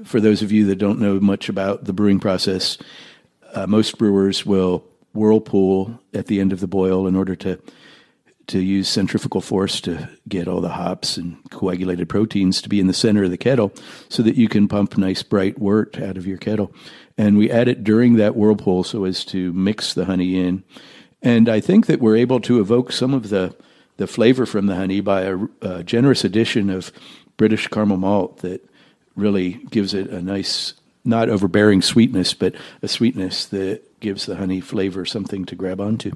[0.04, 2.78] For those of you that don't know much about the brewing process,
[3.54, 7.60] uh, most brewers will whirlpool at the end of the boil in order to
[8.50, 12.88] to use centrifugal force to get all the hops and coagulated proteins to be in
[12.88, 13.72] the center of the kettle
[14.08, 16.74] so that you can pump nice bright wort out of your kettle.
[17.20, 20.64] And we add it during that whirlpool so as to mix the honey in.
[21.20, 23.54] And I think that we're able to evoke some of the,
[23.98, 26.90] the flavor from the honey by a, a generous addition of
[27.36, 28.66] British caramel malt that
[29.16, 30.72] really gives it a nice
[31.04, 36.12] not overbearing sweetness, but a sweetness that gives the honey flavor something to grab onto.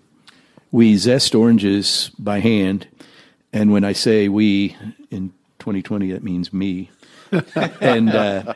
[0.73, 2.87] We zest oranges by hand,
[3.53, 4.75] and when I say we
[5.11, 6.91] in 2020, that means me.
[7.83, 8.55] and uh,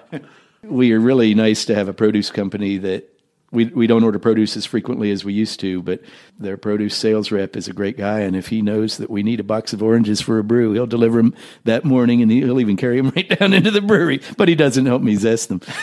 [0.63, 3.15] we are really nice to have a produce company that
[3.51, 6.03] we we don't order produce as frequently as we used to, but
[6.39, 9.41] their produce sales rep is a great guy, and if he knows that we need
[9.41, 12.77] a box of oranges for a brew, he'll deliver them that morning, and he'll even
[12.77, 14.21] carry them right down into the brewery.
[14.37, 15.61] But he doesn't help me zest them.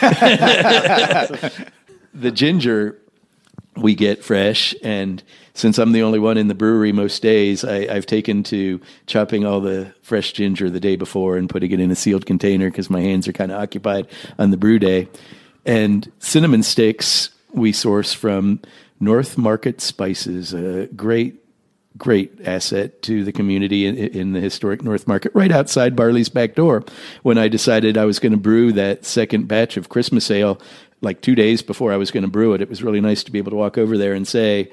[2.14, 2.98] the ginger
[3.76, 5.22] we get fresh, and
[5.56, 9.46] since I'm the only one in the brewery most days, I, I've taken to chopping
[9.46, 12.90] all the fresh ginger the day before and putting it in a sealed container because
[12.90, 14.06] my hands are kind of occupied
[14.38, 15.08] on the brew day.
[15.64, 18.60] And cinnamon sticks we source from
[19.00, 21.42] North Market Spices, a great
[21.96, 26.54] great asset to the community in, in, the historic North Market, right outside Barley's back
[26.54, 26.84] door.
[27.22, 30.60] When I decided I was going to brew that second batch of Christmas ale,
[31.00, 33.32] like two days before I was going to brew it, it was really nice to
[33.32, 34.70] be able to walk over there and say,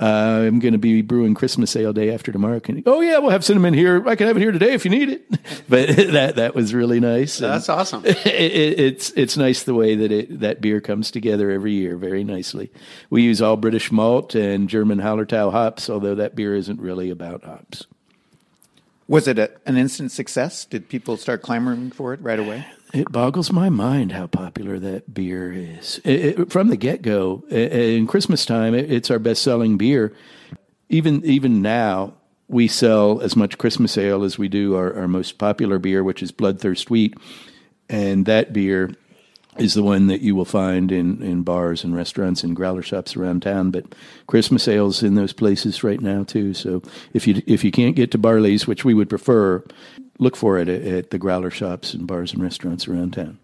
[0.00, 2.60] uh, I'm going to be brewing Christmas ale day after tomorrow.
[2.60, 4.06] Can you, oh yeah, we'll have cinnamon here.
[4.08, 5.30] I can have it here today if you need it.
[5.68, 7.38] but that that was really nice.
[7.38, 8.04] That's And awesome.
[8.06, 11.96] It, it, it's it's nice the way that it that beer comes together every year
[11.96, 12.70] very nicely.
[13.10, 17.44] We use all British malt and German Hallertau hops, although that beer isn't really about
[17.44, 17.86] hops.
[19.08, 20.64] Was it a, an instant success?
[20.64, 22.64] Did people start clamoring for it right away?
[22.92, 25.98] It boggles my mind how popular that beer is.
[26.04, 30.12] It, it, from the get go, in Christmas time, it, it's our best selling beer.
[30.90, 32.12] Even even now,
[32.48, 36.22] we sell as much Christmas ale as we do our, our most popular beer, which
[36.22, 37.16] is Bloodthirst Wheat,
[37.88, 38.94] and that beer
[39.58, 43.16] is the one that you will find in, in bars and restaurants and growler shops
[43.16, 43.70] around town.
[43.70, 43.94] But
[44.26, 46.54] Christmas ales in those places right now too.
[46.54, 46.82] So
[47.14, 49.64] if you if you can't get to Barley's, which we would prefer,
[50.22, 53.38] look for it at, at the growler shops and bars and restaurants around town.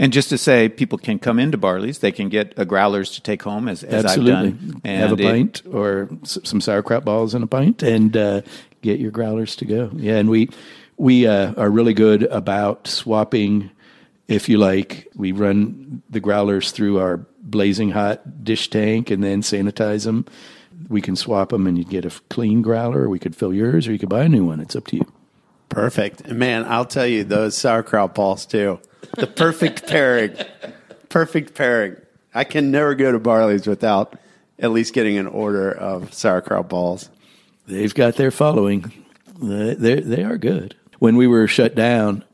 [0.00, 1.98] And just to say, people can come into Barley's.
[1.98, 4.32] They can get a growlers to take home, as, as Absolutely.
[4.32, 4.80] I've done.
[4.84, 8.42] Have a And it- pint or s- some sauerkraut balls in a pint, and uh,
[8.80, 9.90] get your growlers to go.
[9.96, 10.50] Yeah, and we
[10.98, 13.70] we uh, are really good about swapping.
[14.28, 19.42] If you like, we run the growlers through our blazing hot dish tank and then
[19.42, 20.26] sanitize them.
[20.88, 23.02] We can swap them, and you get a clean growler.
[23.02, 24.60] Or we could fill yours, or you could buy a new one.
[24.60, 25.12] It's up to you.
[25.68, 26.28] Perfect.
[26.28, 28.80] Man, I'll tell you, those sauerkraut balls too.
[29.16, 30.36] The perfect pairing.
[31.08, 31.96] Perfect pairing.
[32.34, 34.18] I can never go to Barley's without
[34.58, 37.10] at least getting an order of sauerkraut balls.
[37.66, 38.92] They've got their following.
[39.40, 40.74] They they are good.
[40.98, 42.24] When we were shut down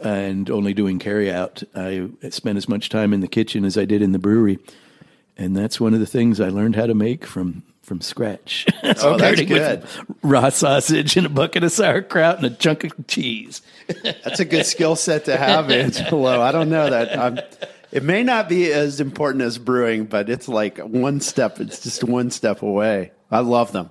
[0.00, 3.84] and only doing carry out, I spent as much time in the kitchen as I
[3.84, 4.58] did in the brewery,
[5.36, 8.66] and that's one of the things I learned how to make from from scratch.
[8.84, 10.16] Oh, that's Starting with good.
[10.22, 13.62] Raw sausage and a bucket of sauerkraut and a chunk of cheese.
[14.02, 16.40] That's a good skill set to have, Angelo.
[16.40, 17.18] I don't know that.
[17.18, 17.38] I'm,
[17.90, 21.60] it may not be as important as brewing, but it's like one step.
[21.60, 23.12] It's just one step away.
[23.30, 23.90] I love them.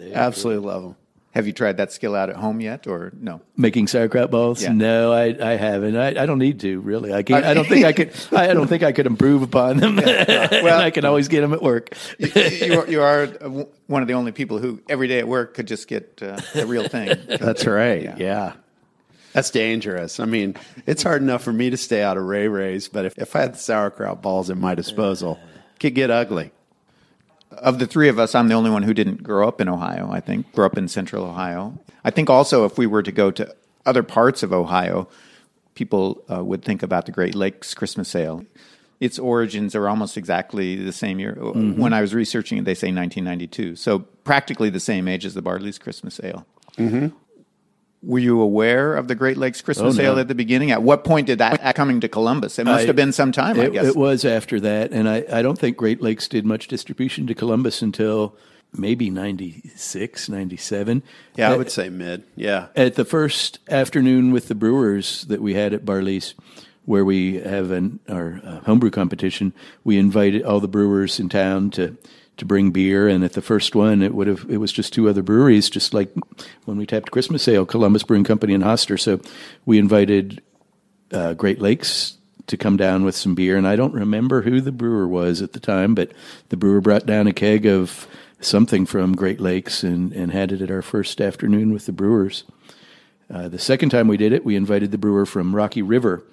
[0.00, 0.96] Absolutely love them.
[1.32, 3.42] Have you tried that skill out at home yet, or no?
[3.56, 4.62] Making sauerkraut balls?
[4.62, 4.72] Yeah.
[4.72, 5.94] No, I, I haven't.
[5.94, 7.12] I, I don't need to really.
[7.12, 7.44] I can't.
[7.44, 8.12] I don't think I could.
[8.32, 9.96] I don't think I could improve upon them.
[9.96, 11.94] well, I can always get them at work.
[12.18, 13.26] you, are, you are
[13.86, 16.66] one of the only people who every day at work could just get uh, the
[16.66, 17.16] real thing.
[17.28, 18.18] That's right.
[18.18, 18.54] Yeah.
[19.34, 20.20] That's dangerous.
[20.20, 23.18] I mean, it's hard enough for me to stay out of Ray Ray's, but if,
[23.18, 25.38] if I had the sauerkraut balls at my disposal,
[25.74, 26.50] it could get ugly.
[27.50, 30.10] Of the three of us, I'm the only one who didn't grow up in Ohio.
[30.10, 31.78] I think grew up in Central Ohio.
[32.04, 33.54] I think also if we were to go to
[33.86, 35.08] other parts of Ohio,
[35.74, 38.44] people uh, would think about the Great Lakes Christmas Ale.
[39.00, 41.38] Its origins are almost exactly the same year.
[41.40, 41.80] Uh, mm-hmm.
[41.80, 45.42] When I was researching it, they say 1992, so practically the same age as the
[45.42, 46.44] Barley's Christmas Ale.
[46.76, 47.16] Mm-hmm.
[48.02, 50.12] Were you aware of the Great Lakes Christmas Oh, no.
[50.12, 50.70] Ale at the beginning?
[50.70, 52.58] At what point did that coming to Columbus?
[52.58, 53.86] It must I- have been some time, I It, guess.
[53.86, 57.34] it was after that, and I, I don't think Great Lakes did much distribution to
[57.34, 58.36] Columbus until
[58.76, 61.02] maybe 96, 97.
[61.36, 62.22] Yeah, I would say mid.
[62.36, 62.66] Yeah.
[62.76, 66.34] At the first afternoon with the brewers that we had at Barley's,
[66.84, 69.52] where we have an, our uh, homebrew competition,
[69.84, 71.96] we invited all the brewers in town to
[72.38, 73.08] to bring beer.
[73.08, 75.94] And at the first one, it would have it was just two other breweries, just
[75.94, 76.10] like
[76.64, 78.98] when we tapped Christmas Ale, Columbus Brewing Company and Hoster.
[78.98, 79.20] So
[79.66, 80.42] we invited
[81.12, 84.72] uh, Great Lakes to come down with some beer, and I don't remember who the
[84.72, 86.12] brewer was at the time, but
[86.48, 88.08] the brewer brought down a keg of
[88.40, 92.44] something from Great Lakes and, and had it at our first afternoon with the brewers.
[93.30, 96.24] Uh, the second time we did it, we invited the brewer from Rocky River,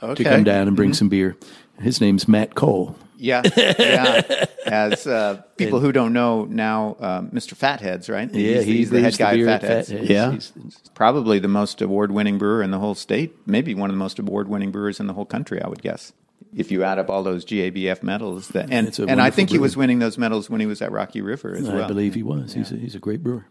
[0.00, 1.36] to come down and bring some beer.
[1.80, 2.96] His name's Matt Cole.
[3.16, 4.44] Yeah, yeah.
[4.66, 7.54] As uh, people who don't know now, uh, Mr.
[7.54, 8.32] Fatheads, right?
[8.32, 9.88] Yeah, he's, the head guy beer of Fatheads.
[9.90, 10.10] Fatheads.
[10.10, 10.32] Yeah.
[10.32, 10.52] He's-
[10.94, 13.36] Probably the most award-winning brewer in the whole state.
[13.46, 15.60] Maybe one of the most award-winning brewers in the whole country.
[15.62, 16.12] I would guess.
[16.56, 19.58] If you add up all those GABF medals, that, and and I wonderful think he
[19.58, 21.88] was winning those medals when he was at Rocky River as I well.
[21.88, 22.52] believe he was.
[22.54, 23.46] He's, a, he's a great brewer.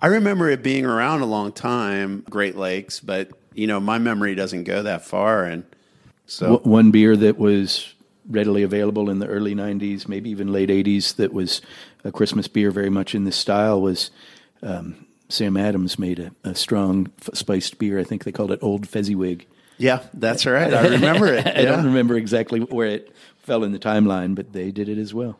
[0.00, 4.34] I remember it being around a long time, Great Lakes, but you know my memory
[4.34, 5.64] doesn't go that far, and
[6.26, 7.94] so W- One beer that was
[8.28, 11.60] readily available in the early 90s, maybe even late 80s, that was
[12.04, 14.10] a Christmas beer very much in this style was
[14.62, 17.98] um, Sam Adams made a, a strong f- spiced beer.
[17.98, 19.46] I think they called it Old Fezziwig.
[19.78, 20.72] yeah, that's right.
[20.72, 21.46] I remember it.
[21.56, 21.64] I Yeah.
[21.76, 25.38] don't remember exactly where it fell in the timeline, but they did it as well.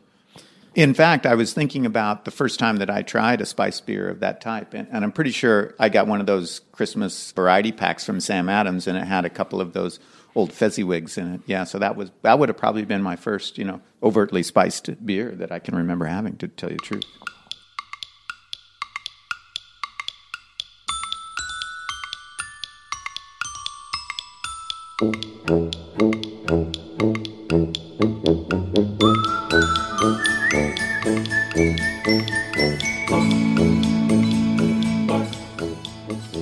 [0.74, 4.08] In fact, I was thinking about the first time that I tried a spiced beer
[4.08, 7.70] of that type, and, and I'm pretty sure I got one of those Christmas variety
[7.70, 10.00] packs from Sam Adams, and it had a couple of those
[10.34, 11.40] old Fezziwigs in it.
[11.46, 15.04] Yeah, so that was that would have probably been my first, you know, overtly spiced
[15.04, 16.36] beer that I can remember having.
[16.36, 17.04] To tell you the truth.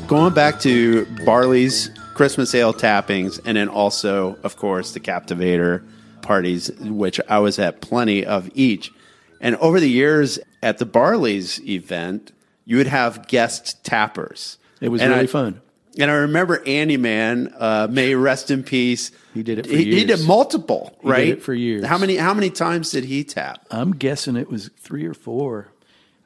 [0.06, 5.82] Going back to Barley's Christmas ale tappings, and then also, of course, the Captivator
[6.20, 8.92] parties, which I was at plenty of each.
[9.40, 12.32] And over the years at the Barley's event,
[12.64, 14.58] you would have guest tappers.
[14.80, 15.60] It was And really I- fun.
[15.98, 19.10] And I remember Andy Man, uh, may rest in peace.
[19.34, 21.28] He did it for he, he did multiple, He did right?
[21.28, 21.84] it for years.
[21.84, 22.16] How many?
[22.16, 23.66] How many times did he tap?
[23.70, 25.68] I'm guessing it was three or four.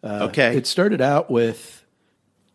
[0.05, 1.83] Uh, okay, It started out with,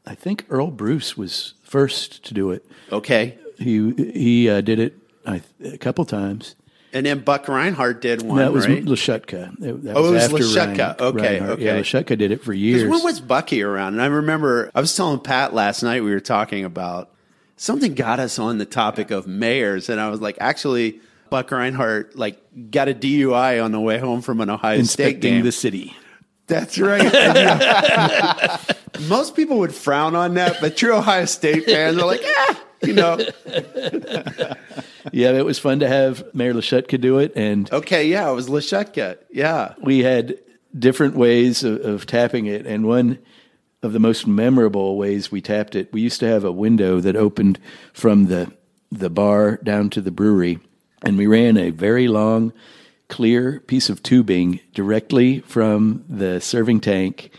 [0.05, 2.65] I think Earl Bruce was first to do it.
[2.91, 3.37] okay.
[3.57, 6.55] He he uh, did it I, a couple times.
[6.93, 8.37] And then Buck Rinehart did one.
[8.39, 8.83] that was right?
[8.83, 9.55] Lashutka.
[9.59, 10.99] That, Oh, it was Lashutka.
[10.99, 11.49] Rein- Okay, Rinehart.
[11.49, 11.65] okay.
[11.65, 12.89] Yeah, Lashutka did it for years.
[12.89, 13.93] When was Bucky around?
[13.93, 17.11] And I remember I was telling Pat last night we were talking about
[17.55, 22.15] something got us on the topic of mayors, and I was like, actually, Buck Rinehart
[22.15, 25.43] like got a DUI on the way home from an Ohio State inspecting game.
[25.45, 25.95] the city.
[26.47, 27.01] That's right.
[27.01, 32.05] And, you know, most people would frown on that, but true Ohio State fans are
[32.05, 33.19] like, ah, you know,
[35.11, 38.49] Yeah, it was fun to have Mayor Lashutka do it, and okay, yeah, it was
[38.49, 39.73] Lashutka, yeah.
[39.81, 40.37] we had
[40.77, 43.19] different ways of, of tapping it, and one
[43.83, 47.15] of the most memorable ways we tapped it, we used to have a window that
[47.15, 47.59] opened
[47.93, 48.51] from the
[48.93, 50.59] the bar down to the brewery,
[51.03, 52.53] and we ran a very long,
[53.11, 57.29] clear piece of tubing directly from the serving tank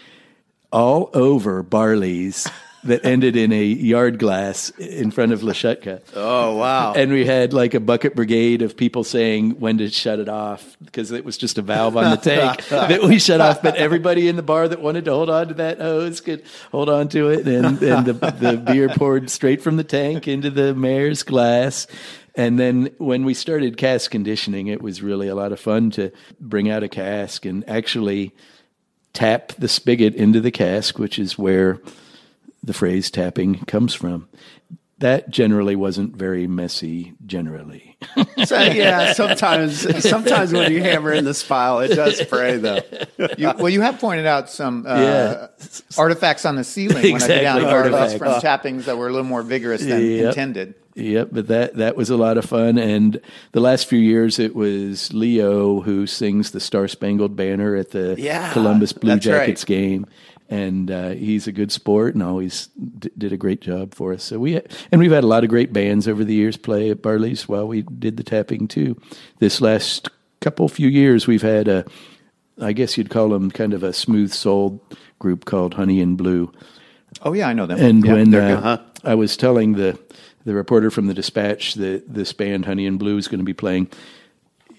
[0.70, 2.46] all over Barley's
[2.84, 6.02] that ended in a yard glass in front of Lashutka.
[6.14, 6.92] Oh wow.
[6.94, 10.76] And we had like a bucket brigade of people saying when to shut it off
[10.84, 13.62] because it was just a valve on the tank that we shut off.
[13.62, 16.88] But everybody in the bar that wanted to hold on to that hose could hold
[16.88, 17.46] on to it.
[17.46, 21.86] And, and the, the beer poured straight from the tank into the mayor's glass.
[22.34, 26.10] And then when we started cask conditioning, it was really a lot of fun to
[26.40, 28.34] bring out a cask and actually
[29.12, 31.78] tap the spigot into the cask, which is where
[32.62, 34.28] the phrase tapping comes from.
[34.98, 37.96] That generally wasn't very messy, generally.
[38.46, 42.80] So, yeah, sometimes sometimes when you hammer in the spile, it does spray though.
[43.38, 45.46] You, well, you have pointed out some uh, Yeah.
[45.96, 48.14] artifacts on the ceiling when I down Exactly, artifacts.
[48.16, 50.26] from tappings that were a little more vigorous than Yep.
[50.28, 50.74] intended.
[50.94, 52.76] Yep, but that that was a lot of fun.
[52.78, 53.20] And
[53.52, 58.14] the last few years, it was Leo who sings the Star Spangled Banner at the
[58.18, 59.38] Yeah, Columbus Blue that's right.
[59.40, 60.06] Jackets game,
[60.50, 64.22] and uh, he's a good sport and always d- did a great job for us.
[64.24, 67.00] So we and we've had a lot of great bands over the years play at
[67.00, 69.00] Barley's while we did the tapping too.
[69.38, 71.86] This last couple few years, we've had a,
[72.60, 74.78] I guess you'd call them kind of a smooth souled
[75.18, 76.52] group called Honey and Blue.
[77.22, 77.78] Oh yeah, I know them.
[77.80, 78.82] And Yeah, when uh.
[79.04, 79.98] I was telling the
[80.44, 83.54] the reporter from the Dispatch that this band Honey and Blue is going to be
[83.54, 83.88] playing,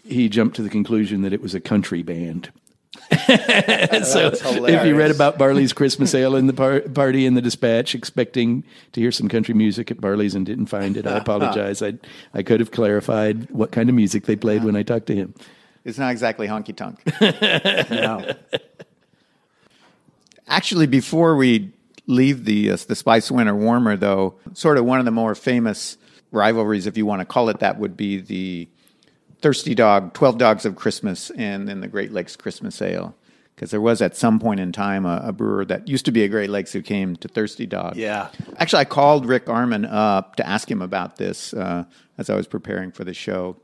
[0.03, 2.51] he jumped to the conclusion that it was a country band.
[3.25, 7.95] so if you read about Barley's Christmas Ale in the par- party in the Dispatch,
[7.95, 11.81] expecting to hear some country music at Barley's and didn't find it, I apologize.
[11.81, 11.93] I
[12.35, 15.33] I could have clarified what kind of music they played when I talked to him.
[15.83, 17.01] It's not exactly honky tonk.
[17.89, 18.35] No.
[20.47, 21.72] Actually, before we
[22.07, 25.97] leave the uh, the Spice Winter Warmer, though, sort of one of the more famous
[26.31, 28.67] rivalries, if you want to call it that, would be the
[29.41, 33.15] Thirsty Dog, Twelve Dogs of Christmas, and then the Great Lakes Christmas Ale.
[33.55, 36.23] because there was at some point in time a, a brewer that used to be
[36.23, 37.95] a Great Lakes who came to Thirsty Dog.
[37.95, 38.29] Yeah.
[38.57, 41.85] Actually, I called Rick Armon up to ask him about this uh,
[42.17, 43.57] as I was preparing for the show.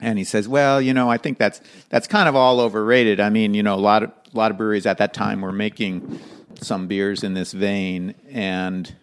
[0.00, 3.20] And he says, "Well, you know, I think that's that's kind of all overrated.
[3.20, 5.52] I mean, you know, a lot of a lot of breweries at that time were
[5.52, 6.18] making
[6.62, 8.94] some beers in this vein, and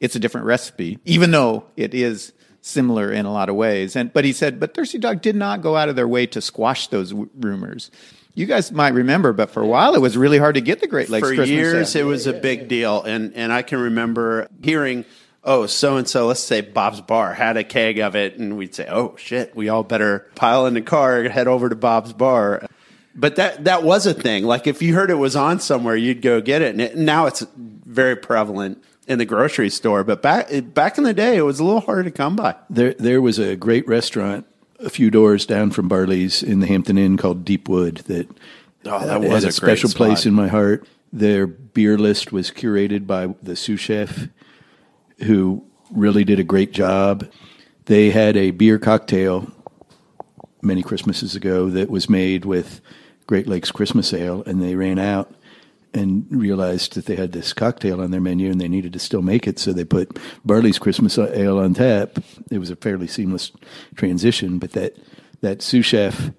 [0.00, 3.96] it's a different recipe, even though it is similar in a lot of ways.
[3.96, 6.40] And but he said, but Thirsty Dog did not go out of their way to
[6.40, 7.90] squash those w- rumors.
[8.34, 10.86] You guys might remember, but for a while it was really hard to get the
[10.86, 14.48] Great Lakes For Christmas years, it was a big deal, and and I can remember
[14.62, 15.06] hearing,
[15.42, 18.74] "Oh, so and so, let's say Bob's Bar had a keg of it," and we'd
[18.74, 22.12] say, "Oh shit, we all better pile in the car, and head over to Bob's
[22.12, 22.66] Bar."
[23.16, 24.44] But that that was a thing.
[24.44, 26.72] Like if you heard it was on somewhere, you'd go get it.
[26.72, 30.04] And it, now it's very prevalent in the grocery store.
[30.04, 32.54] But back back in the day, it was a little harder to come by.
[32.68, 34.46] There, there was a great restaurant
[34.80, 38.28] a few doors down from Barley's in the Hampton Inn called Deepwood that,
[38.84, 40.86] Oh, that was a, special place in my heart.
[41.12, 44.28] Their beer list was curated by the sous chef,
[45.24, 47.28] who really did a great job.
[47.86, 49.50] They had a beer cocktail
[50.62, 52.80] many Christmases ago that was made with
[53.26, 55.34] Great Lakes Christmas Ale, and they ran out
[55.92, 59.22] and realized that they had this cocktail on their menu and they needed to still
[59.22, 62.18] make it, so they put Barley's Christmas Ale on tap.
[62.50, 63.52] It was a fairly seamless
[63.94, 64.96] transition, but that
[65.40, 66.30] that sous chef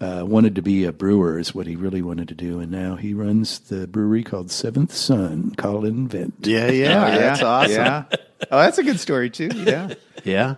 [0.00, 2.96] uh, wanted to be a brewer is what he really wanted to do, and now
[2.96, 6.34] he runs the brewery called Seventh Son, Colin Vent.
[6.42, 7.72] Yeah, yeah, that's awesome.
[7.72, 8.04] Yeah.
[8.50, 9.50] Oh, that's a good story too.
[9.54, 9.94] Yeah.
[10.24, 10.56] yeah.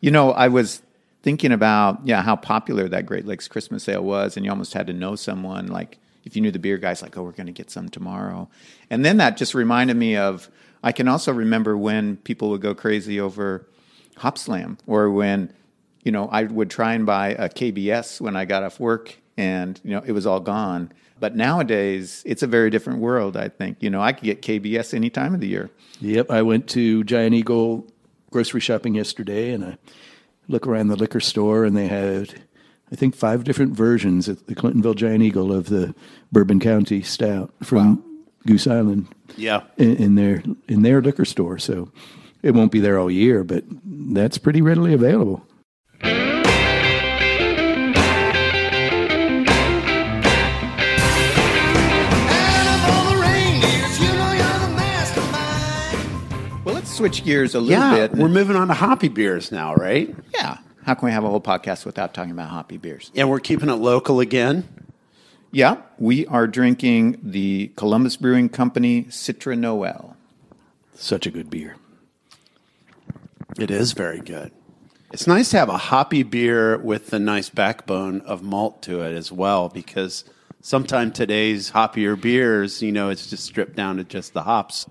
[0.00, 0.82] You know, I was
[1.22, 4.86] thinking about yeah how popular that Great Lakes Christmas Ale was, and you almost had
[4.88, 7.52] to know someone like if you knew the beer guys, like oh we're going to
[7.52, 8.48] get some tomorrow,
[8.90, 10.48] and then that just reminded me of
[10.82, 13.66] I can also remember when people would go crazy over
[14.18, 15.52] Hop Slam, or when
[16.02, 19.80] you know I would try and buy a KBS when I got off work, and
[19.84, 20.92] you know it was all gone.
[21.20, 23.36] But nowadays, it's a very different world.
[23.36, 25.70] I think you know I could get KBS any time of the year.
[26.00, 27.86] Yep, I went to Giant Eagle
[28.32, 29.78] grocery shopping yesterday, and I
[30.52, 32.34] look around the liquor store, and they had,
[32.92, 35.94] I think, five different versions at the Clintonville Giant Eagle of the
[36.30, 38.02] Bourbon County Stout from
[38.46, 39.08] Goose Island.
[39.36, 39.62] Yeah.
[39.78, 41.58] in, in their in their liquor store.
[41.58, 41.90] So
[42.42, 45.46] it won't be there all year, but that's pretty readily available.
[57.02, 58.16] Switch gears a little Yeah, bit.
[58.16, 60.14] we're moving on to hoppy beers now, right?
[60.32, 60.58] Yeah.
[60.84, 63.10] How can we have a whole podcast without talking about hoppy beers?
[63.16, 64.68] And we're keeping it local again.
[65.50, 65.78] Yeah.
[65.98, 70.16] We are drinking the Columbus Brewing Company Citra Noel.
[70.94, 71.74] Such a good beer.
[73.58, 74.52] It is very good.
[75.12, 79.12] It's nice to have a hoppy beer with the nice backbone of malt to it
[79.12, 80.22] as well, because
[80.60, 84.86] sometimes today's hoppier beers, you know, it's just stripped down to just the hops.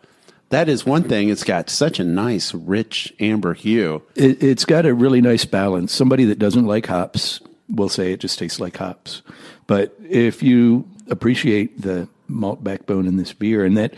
[0.51, 1.29] That is one thing.
[1.29, 4.03] It's got such a nice, rich amber hue.
[4.15, 5.93] It, it's got a really nice balance.
[5.93, 7.39] Somebody that doesn't like hops
[7.69, 9.21] will say it just tastes like hops.
[9.67, 13.93] But if you appreciate the malt backbone in this beer, and that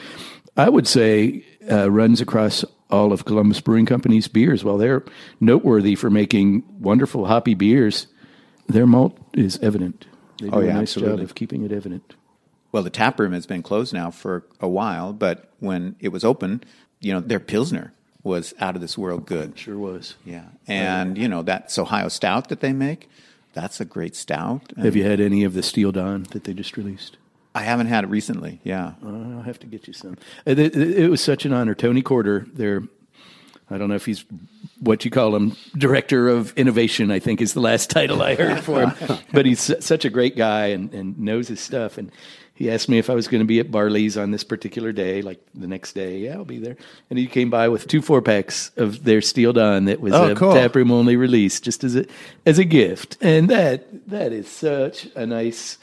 [0.56, 5.04] I would say uh, runs across all of Columbus Brewing Company's beers, while they're
[5.40, 8.06] noteworthy for making wonderful hoppy beers,
[8.68, 10.06] their malt is evident.
[10.40, 11.18] They do Oh, a yeah, nice absolutely.
[11.18, 12.14] job of keeping it evident.
[12.74, 16.26] Well, the tap room has been closed now for a while, but when it was
[16.26, 16.62] open,
[17.00, 17.94] you know, their Pilsner
[18.24, 19.58] was out of this world good.
[19.58, 20.16] Sure was.
[20.26, 20.46] Yeah.
[20.68, 23.10] And, you know, that's Ohio Stout that they make.
[23.54, 24.74] That's a great stout.
[24.78, 27.18] Have you had any of the Steel Dawn that they just released?
[27.54, 28.60] I haven't had it recently.
[28.64, 28.94] Yeah.
[29.06, 30.14] Uh, I'll have to get you some.
[30.48, 31.76] Uh, it, it- it was such an honor.
[31.76, 32.82] Tony Corder, their,
[33.70, 34.26] I don't know if he's
[34.84, 37.12] what you call him, director of innovation.
[37.12, 39.18] I think is the last title I heard for him.
[39.32, 41.98] but he's such a great guy and, and knows his stuff.
[41.98, 42.12] And
[42.56, 45.22] he asked me if I was going to be at Barley's on this particular day,
[45.24, 46.20] like the next day.
[46.20, 46.78] Yeah, I'll be there.
[47.10, 50.32] And he came by with two four packs of their Steel Dawn that was Oh,
[50.32, 50.54] a cool.
[50.54, 52.06] taproom only release, just as a
[52.46, 53.18] as a gift.
[53.22, 55.78] And that that is such a nice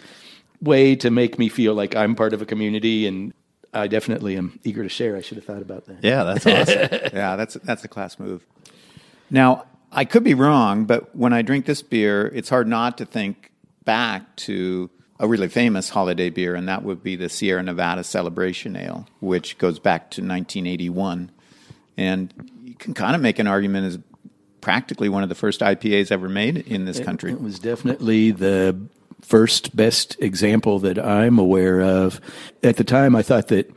[0.62, 3.32] way to make me feel like I'm part of a community and
[3.72, 5.16] I definitely am eager to share.
[5.16, 5.98] I should have thought about that.
[6.02, 7.10] Yeah, that's awesome.
[7.16, 8.44] yeah, that's that's a class move.
[9.30, 13.04] Now, I could be wrong, but when I drink this beer, it's hard not to
[13.04, 13.50] think
[13.84, 18.76] back to a really famous holiday beer, and that would be the Sierra Nevada Celebration
[18.76, 21.30] Ale, which goes back to 1981.
[21.96, 22.32] And
[22.64, 23.98] you can kind of make an argument as
[24.60, 27.32] practically one of the first IPAs ever made in this country.
[27.32, 28.78] It was definitely the
[29.20, 32.20] first best example that I'm aware of.
[32.62, 33.70] At the time, I thought that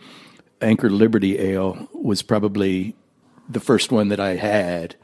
[0.62, 2.96] Anchor Liberty Ale was probably
[3.50, 4.96] the first one that I had,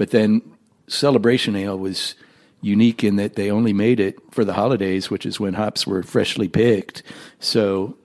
[0.00, 0.40] but then
[0.86, 2.14] Celebration Ale was
[2.62, 6.02] unique in that they only made it for the holidays, which is when hops were
[6.02, 7.02] freshly picked.
[7.38, 7.98] So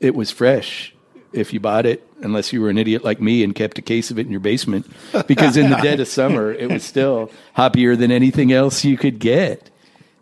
[0.00, 0.94] it was fresh
[1.34, 4.10] if you bought it, unless you were an idiot like me and kept a case
[4.10, 4.86] of it in your basement,
[5.26, 9.18] because in the dead of summer, it was still hoppier than anything else you could
[9.18, 9.68] get.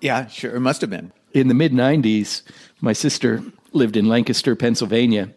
[0.01, 0.57] Yeah, sure.
[0.57, 1.13] It must have been.
[1.33, 2.43] In the mid 90s,
[2.81, 3.41] my sister
[3.73, 5.33] lived in Lancaster, Pennsylvania,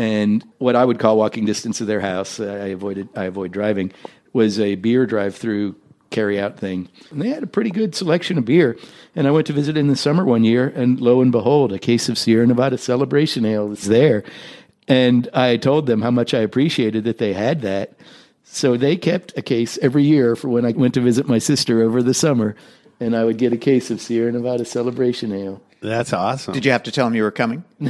[0.00, 3.92] and what I would call walking distance of their house, I avoided I avoid driving,
[4.32, 5.76] was a beer drive-through
[6.10, 6.88] carry-out thing.
[7.10, 8.78] And they had a pretty good selection of beer.
[9.16, 11.78] And I went to visit in the summer one year, and lo and behold, a
[11.78, 14.22] case of Sierra Nevada Celebration Ale was there.
[14.86, 17.94] And I told them how much I appreciated that they had that.
[18.44, 21.82] So they kept a case every year for when I went to visit my sister
[21.82, 22.54] over the summer,
[23.00, 25.62] and I would get a case of Sierra Nevada Celebration Ale.
[25.80, 26.54] That's awesome.
[26.54, 27.64] Did you have to tell them you were coming?
[27.80, 27.88] they,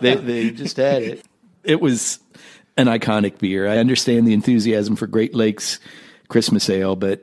[0.00, 1.24] they just had it.
[1.62, 2.18] It was
[2.76, 3.68] an iconic beer.
[3.68, 5.78] I understand the enthusiasm for Great Lakes
[6.28, 7.22] Christmas Ale, but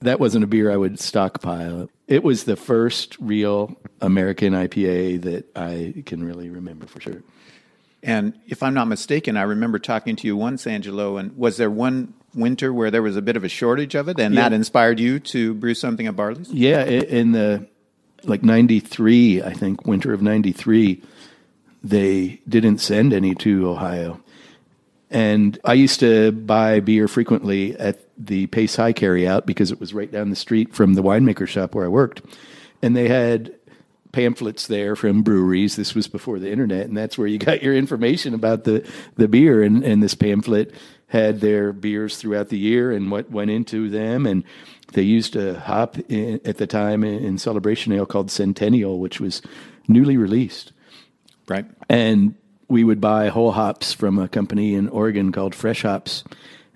[0.00, 1.88] that wasn't a beer I would stockpile.
[2.06, 7.22] It was the first real American IPA that I can really remember for sure.
[8.02, 11.70] And if I'm not mistaken, I remember talking to you once, Angelo, and was there
[11.70, 14.42] one winter where there was a bit of a shortage of it, and Yeah.
[14.48, 16.48] that inspired you to brew something at Barley's?
[16.52, 17.66] Yeah, in the
[18.24, 21.02] like 93, I think, winter of 93,
[21.82, 24.20] they didn't send any to Ohio.
[25.10, 29.94] And I used to buy beer frequently at the Pace High carryout because it was
[29.94, 32.22] right down the street from the winemaker shop where I worked.
[32.82, 33.54] And they had
[34.12, 35.76] pamphlets there from breweries.
[35.76, 38.86] This was before the internet, and that's where you got your information about the,
[39.16, 39.62] the beer.
[39.62, 40.74] And, and this pamphlet
[41.08, 44.26] had their beers throughout the year and what went into them.
[44.26, 44.44] And
[44.92, 49.20] they used a hop in, at the time in, in Celebration Ale called Centennial, which
[49.20, 49.40] was
[49.86, 50.72] newly released
[51.48, 51.64] Right.
[51.88, 52.34] and
[52.68, 56.22] we would buy whole hops from a company in Oregon called Freshops,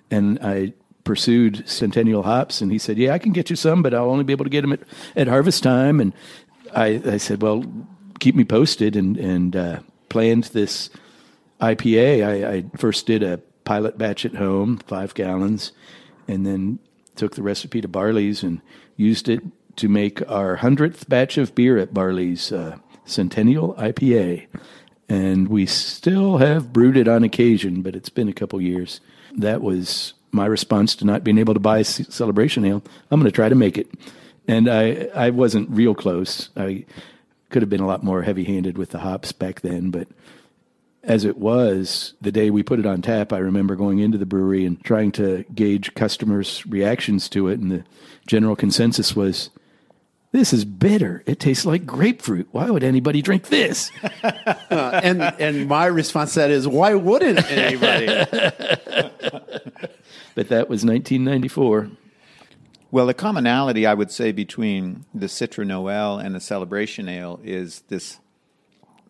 [0.09, 0.73] and I
[1.03, 4.23] pursued Centennial Hops, and he said, "Yeah, I can get you some, but I'll only
[4.23, 4.81] be able to get them at,
[5.15, 6.13] at harvest time." And
[6.75, 7.63] I, I said, "Well,
[8.19, 9.79] keep me posted," and and uh,
[10.09, 10.89] planned this
[11.61, 12.25] IPA.
[12.25, 15.71] I, I first did a pilot batch at home, five gallons,
[16.27, 16.79] and then
[17.15, 18.61] took the recipe to Barley's and
[18.95, 19.43] used it
[19.75, 24.47] to make our hundredth batch of beer at Barley's uh, Centennial IPA.
[25.09, 29.01] And we still have brewed it on occasion, but it's been a couple years.
[29.37, 32.83] That was my response to not being able to buy Celebration Ale.
[33.11, 33.89] I'm going to try to make it.
[34.47, 36.49] And I, I wasn't real close.
[36.57, 36.85] I
[37.49, 40.07] could have been a lot more heavy handed with the hops back then, but
[41.03, 44.25] as it was, the day we put it on tap, I remember going into the
[44.25, 47.59] brewery and trying to gauge customers' reactions to it.
[47.59, 47.83] And the
[48.25, 49.49] general consensus was,
[50.33, 51.23] this is bitter.
[51.25, 52.49] It tastes like grapefruit.
[52.51, 53.89] Why would anybody drink this?
[54.73, 58.07] Uh, and and my response to that is, why wouldn't anybody?
[60.35, 61.91] But that was 1994.
[62.91, 67.81] Well, the commonality I would say between the Citra Noel and the Celebration Ale is
[67.87, 68.19] this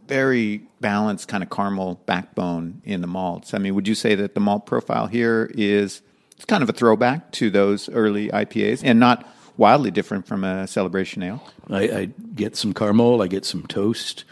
[0.08, 3.54] very balanced kind of caramel backbone in the malts.
[3.54, 6.02] I mean, would you say that the malt profile here is
[6.36, 9.28] it's kind of a throwback to those early IPAs and not
[9.58, 11.44] wildly different from a Celebration Ale?
[11.70, 14.24] I, I get some caramel, I get some toast,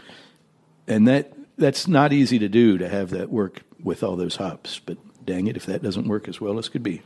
[0.88, 4.80] and that that's not easy to do to have that work with all those hops.
[4.80, 7.02] But dang it, if that doesn't work as well as could be.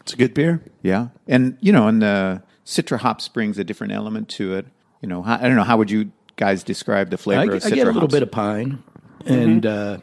[0.00, 0.62] It's a good beer.
[0.82, 4.66] Yeah, and you know, and the Citra hops brings a different element to it.
[5.02, 7.70] You know, I don't know how would you guys describe the flavor I, of I
[7.70, 8.14] get a little hops?
[8.14, 8.82] bit of pine,
[9.26, 9.98] and uh,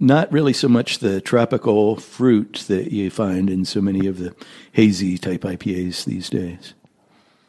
[0.00, 4.34] not really so much the tropical fruit that you find in so many of the
[4.72, 6.74] hazy type IPAs these days.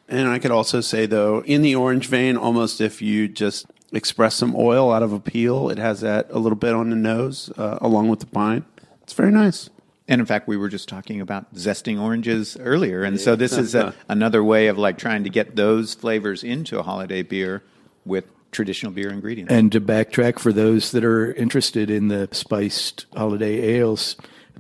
[0.08, 4.36] And I could also say, though, in the orange vein, almost if you just express
[4.36, 7.52] some oil out of a peel, it has that a little bit on the nose,
[7.58, 8.66] uh, along with the pine.
[9.02, 9.70] It's very nice.
[10.08, 13.74] And in fact, we were just talking about zesting oranges earlier, and so this is
[13.74, 17.64] a, another way of like trying to get those flavors into a holiday beer
[18.06, 18.26] with
[18.56, 19.52] traditional beer ingredients.
[19.52, 24.16] And to backtrack for those that are interested in the spiced holiday ales,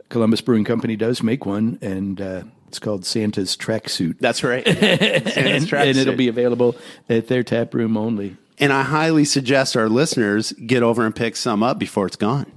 [0.09, 4.19] Columbus Brewing Company does make one, and uh, it's called Santa's Tracksuit.
[4.19, 4.65] That's right.
[4.67, 6.75] and, and, and it'll be available
[7.09, 8.37] at their tap room only.
[8.59, 12.51] And I highly suggest our listeners get over and pick some up before it's gone.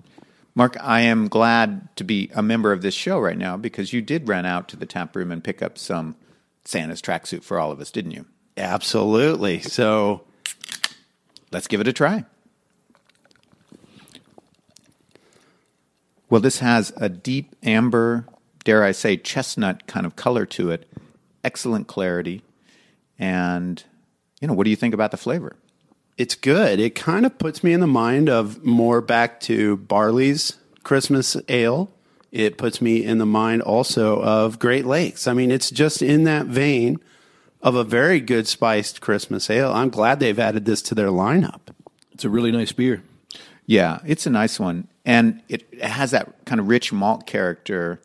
[0.55, 4.03] Mark, I am glad to be a member of this show right now because you
[4.03, 6.17] did run out to the tap room and pick up some
[6.65, 8.27] Santa's tracksuit for all of us, didn't you?
[8.57, 9.61] Absolutely.
[9.61, 10.23] So
[11.51, 12.25] Let's give it a try.
[16.31, 18.27] Well, this has a deep amber,
[18.65, 20.87] dare I say, chestnut kind of color to it.
[21.43, 22.43] Excellent clarity.
[23.19, 23.83] And,
[24.41, 25.57] you know, what do you think about the flavor?
[26.19, 26.81] it's good.
[26.81, 31.93] It kind of puts me in the mind of more back to Barley's Christmas ale
[32.31, 35.27] it puts me in the mind also of Great Lakes.
[35.27, 36.99] I mean, it's just in that vein
[37.63, 39.73] of a very good spiced Christmas ale.
[39.73, 41.61] I'm glad they've added this to their lineup.
[42.13, 43.03] It's a really nice beer.
[43.67, 44.89] Yeah, it's a nice one.
[45.05, 48.01] And it has that kind of rich malt character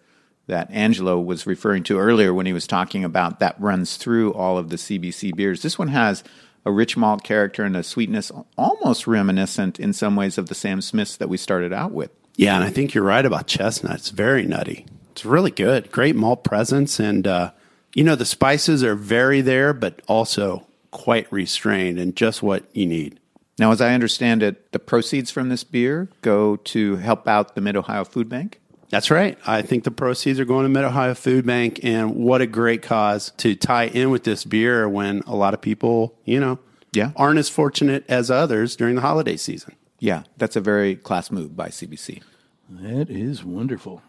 [0.47, 4.57] that Angelo was referring to earlier when he was talking about that runs through all
[4.57, 5.61] of the CBC beers.
[5.61, 6.23] This one has
[6.65, 10.81] a rich malt character and a sweetness almost reminiscent in some ways of the Sam
[10.81, 12.11] Smiths that we started out with.
[12.35, 13.95] Yeah, and I think you're right about chestnut.
[13.95, 14.85] It's very nutty.
[15.11, 15.91] It's really good.
[15.91, 16.99] Great malt presence.
[16.99, 17.51] And, uh,
[17.93, 22.85] you know, the spices are very there, but also quite restrained and just what you
[22.85, 23.19] need.
[23.59, 27.61] Now, as I understand it, the proceeds from this beer go to help out the
[27.61, 28.59] Mid Ohio Food Bank.
[28.89, 29.37] That's right.
[29.45, 32.81] I think the proceeds are going to Mid Ohio Food Bank, and what a great
[32.81, 36.59] cause to tie in with this beer when a lot of people, you know,
[36.93, 37.11] Yeah.
[37.15, 39.73] aren't as fortunate as others during the holiday season.
[39.99, 42.21] Yeah, that's a very class move by CBC.
[42.69, 44.01] That is wonderful.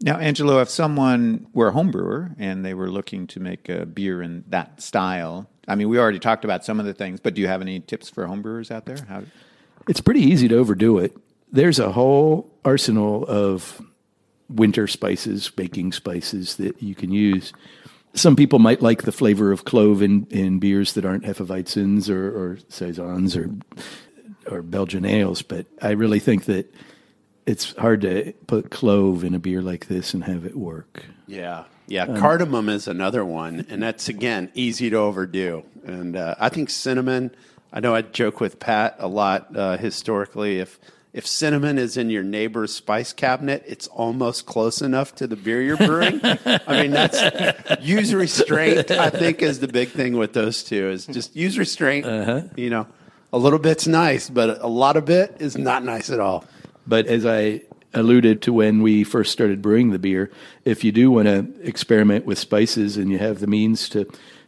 [0.00, 3.86] Now, Angelo, if someone were a home brewer and they were looking to make a
[3.86, 7.34] beer in that style, I mean, we already talked about some of the things, but
[7.34, 8.98] do you have any tips for home brewers out there?
[9.08, 9.22] How,
[9.88, 11.16] It's pretty easy to overdo it.
[11.50, 13.80] There's a whole arsenal of
[14.48, 17.52] winter spices, baking spices that you can use.
[18.14, 22.28] Some people might like the flavor of clove in, in beers that aren't Hefeweizens or,
[22.28, 23.50] or Saisons or
[24.50, 26.72] or Belgian ales, but I really think that
[27.46, 31.04] it's hard to put clove in a beer like this and have it work.
[31.26, 31.64] Yeah.
[31.86, 32.16] Yeah.
[32.18, 33.66] cardamom is another one.
[33.68, 35.64] And that's, again, easy to overdo.
[35.84, 37.30] And uh, I think cinnamon,
[37.72, 40.60] I know I joke with Pat a lot uh, historically.
[40.60, 40.78] If,
[41.12, 45.60] if cinnamon is in your neighbor's spice cabinet, it's almost close enough to the beer
[45.62, 46.20] you're brewing.
[46.24, 47.20] I mean, that's
[47.84, 52.06] use restraint, I think, is the big thing with those two is just use restraint.
[52.56, 52.86] You know,
[53.32, 56.46] a little bit's nice, but a lot of bit is not nice at all.
[56.86, 57.62] But as I
[57.92, 60.30] alluded to when we first started brewing the beer,
[60.64, 64.06] if you do want to experiment with spices and you have the means to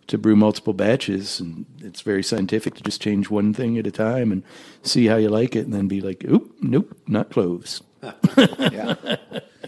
[0.09, 3.91] to brew multiple batches, and it's very scientific to just change one thing at a
[3.91, 4.45] time and
[4.83, 7.83] see how you like it, and then be like, "Oop, nope, not cloves."
[8.37, 8.95] yeah.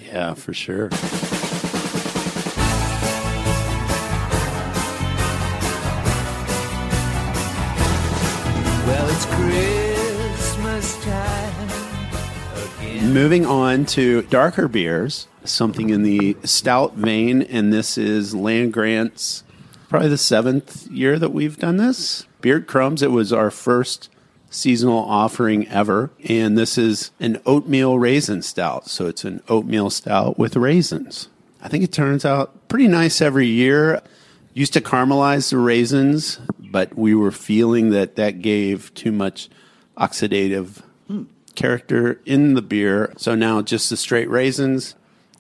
[0.01, 0.91] Yeah, for sure.
[8.87, 9.88] Well, it's Christmas
[13.03, 19.45] Moving on to darker beers, something in the stout vein, and this is Land Grant's
[19.89, 22.27] probably the seventh year that we've done this.
[22.41, 24.11] Beard Crumbs, it was our first
[24.51, 28.89] seasonal offering ever, and this is an oatmeal raisin stout.
[28.89, 31.29] So it's an oatmeal stout with raisins.
[31.63, 34.03] I think it turns out pretty nice every year.
[34.55, 39.49] Used to caramelize the raisins, but we were feeling that that gave too much
[39.97, 40.83] oxidative
[41.59, 43.13] character in the beer.
[43.17, 44.95] So now just the straight raisins.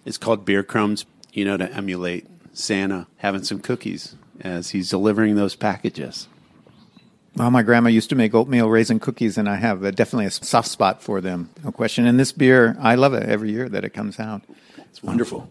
[0.04, 5.36] It's called beard crumbs, you know, to emulate Santa having some cookies as he's delivering
[5.36, 6.26] those packages.
[7.36, 10.32] Well, my grandma used to make oatmeal raisin cookies, and I have a, definitely a
[10.32, 11.50] soft spot for them.
[11.62, 12.04] No question.
[12.04, 14.42] And this beer, I love it every year that it comes out.
[14.76, 15.48] It's wonderful.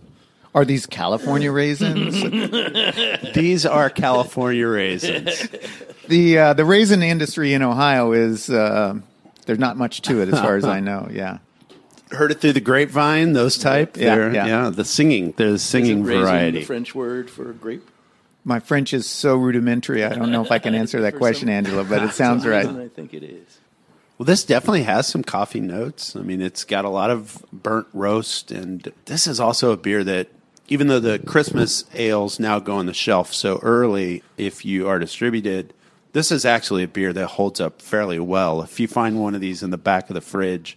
[0.53, 2.13] Are these California raisins?
[3.33, 5.47] These are California raisins.
[6.07, 8.95] the uh, the raisin industry in Ohio is uh,
[9.47, 11.07] there's not much to it as far as I know.
[11.11, 11.39] Yeah.
[12.11, 13.97] Heard it through the grapevine, those type.
[13.97, 14.69] Yeah, They're- yeah.
[14.69, 16.59] the singing, the singing Isn't variety.
[16.59, 17.83] the French word for grape.
[18.45, 20.05] My French is so rudimentary.
[20.05, 22.57] I don't know if I can answer that question, Angelo, but it sounds For some
[22.59, 22.85] reason, right.
[22.85, 23.59] I think it is.
[24.17, 26.15] Well, this definitely has some coffee notes.
[26.15, 30.03] I mean, it's got a lot of burnt roast, and this is also a beer
[30.05, 30.29] that,
[30.69, 34.97] even though the Christmas ales now go on the shelf so early, if you are
[34.97, 35.73] distributed,
[36.17, 38.63] this is actually a beer that holds up fairly well.
[38.63, 40.75] If you find one of these in the back of the fridge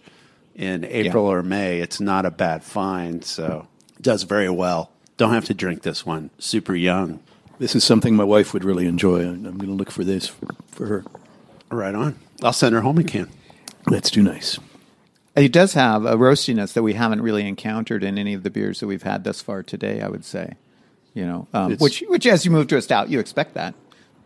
[0.53, 3.25] in April or May, it's not a bad find.
[3.25, 4.91] So it does very well.
[5.17, 7.21] Don't have to drink this one super young.
[7.57, 9.21] This is something my wife would really enjoy.
[9.21, 11.03] I'm going to look for this for, for her.
[11.71, 12.19] Right on.
[12.43, 13.27] I'll send her home a can.
[13.87, 14.59] That's too nice.
[15.35, 18.79] It does have a roastiness that we haven't really encountered in any of the beers
[18.81, 20.01] that we've had thus far today.
[20.01, 20.53] I would say,
[21.15, 23.73] you know, um, which which as you move to a stout, you expect that.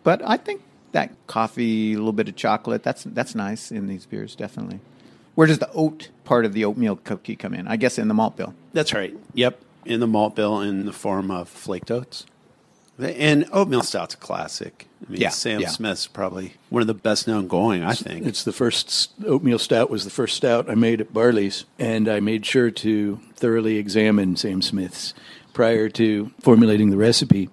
[0.04, 0.62] But I think
[0.96, 4.80] that coffee, a little bit of chocolate, that's that's nice in these beers, definitely.
[5.36, 7.68] Where does the oat part of the oatmeal cookie come in?
[7.68, 8.54] I guess in the malt bill.
[8.72, 9.14] That's right.
[9.34, 9.60] Yep.
[9.86, 12.26] In the malt bill in the form of flaked oats.
[12.98, 14.88] And oatmeal stout's a classic.
[15.06, 15.68] I mean, Yeah, Sam yeah.
[15.68, 18.26] Smith's probably one of the best known going, I think.
[18.26, 22.22] It's the first oatmeal stout was the first stout I made at Barley's, and I
[22.22, 25.14] made sure to thoroughly examine Sam Smith's
[25.54, 27.50] prior to formulating the recipe.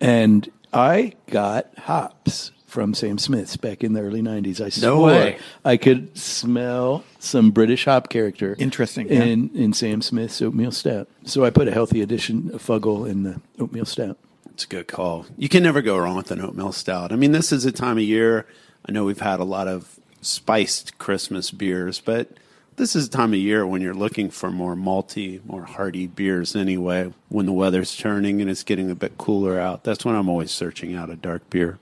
[0.00, 4.60] And I got hops from Sam Smith's back in the early '90s.
[4.60, 5.38] I No way.
[5.64, 8.56] I could smell some British hop character.
[8.58, 9.24] Interesting, yeah.
[9.24, 11.08] in in Sam Smith's oatmeal stout.
[11.24, 14.18] So I put a healthy addition of Fuggle in the oatmeal stout.
[14.52, 15.26] It's a good call.
[15.36, 17.12] You can never go wrong with an oatmeal stout.
[17.12, 18.46] I mean, this is a time of year.
[18.86, 22.28] I know we've had a lot of spiced Christmas beers, but
[22.76, 26.56] this is a time of year when you're looking for more malty, more hearty beers
[26.56, 27.12] anyway.
[27.28, 30.50] When the weather's turning and it's getting a bit cooler out, that's when I'm always
[30.50, 31.78] searching out a dark beer.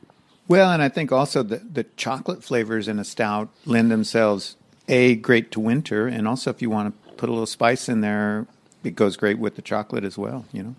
[0.48, 4.56] Well, and I think also the, the chocolate flavors in a stout lend themselves
[4.88, 8.00] a great to winter, and also if you want to put a little spice in
[8.00, 8.46] there,
[8.82, 10.46] it goes great with the chocolate as well.
[10.52, 10.74] You know.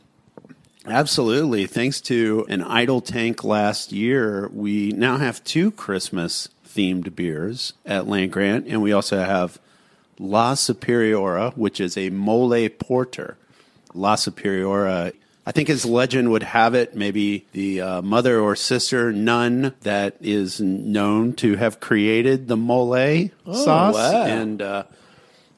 [0.88, 1.68] Absolutely.
[1.68, 8.08] Thanks to an idle tank last year, we now have two Christmas themed beers at
[8.08, 9.60] Land Grant, and we also have
[10.18, 13.38] La Superiora, which is a mole porter.
[13.94, 15.14] La Superiora,
[15.50, 20.16] I think as legend would have it, maybe the uh, mother or sister nun that
[20.22, 23.96] is known to have created the mole sauce.
[23.96, 24.26] wow.
[24.26, 24.84] And uh,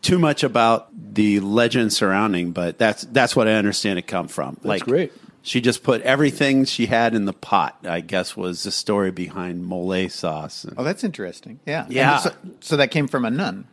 [0.02, 4.56] too much about the legend surrounding, but that's that's what I understand it come from.
[4.62, 5.12] That's great.
[5.42, 7.78] She just put everything she had in the pot.
[7.84, 10.66] I guess was the story behind mole sauce.
[10.78, 11.60] Oh, that's interesting.
[11.66, 11.86] Yeah.
[11.90, 12.20] Yeah.
[12.20, 13.68] So, so that came from a nun.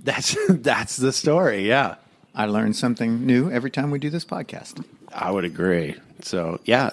[0.00, 1.66] That's that's the story.
[1.66, 1.94] Yeah,
[2.34, 4.84] I learn something new every time we do this podcast.
[5.14, 5.96] I would agree.
[6.22, 6.90] So yeah.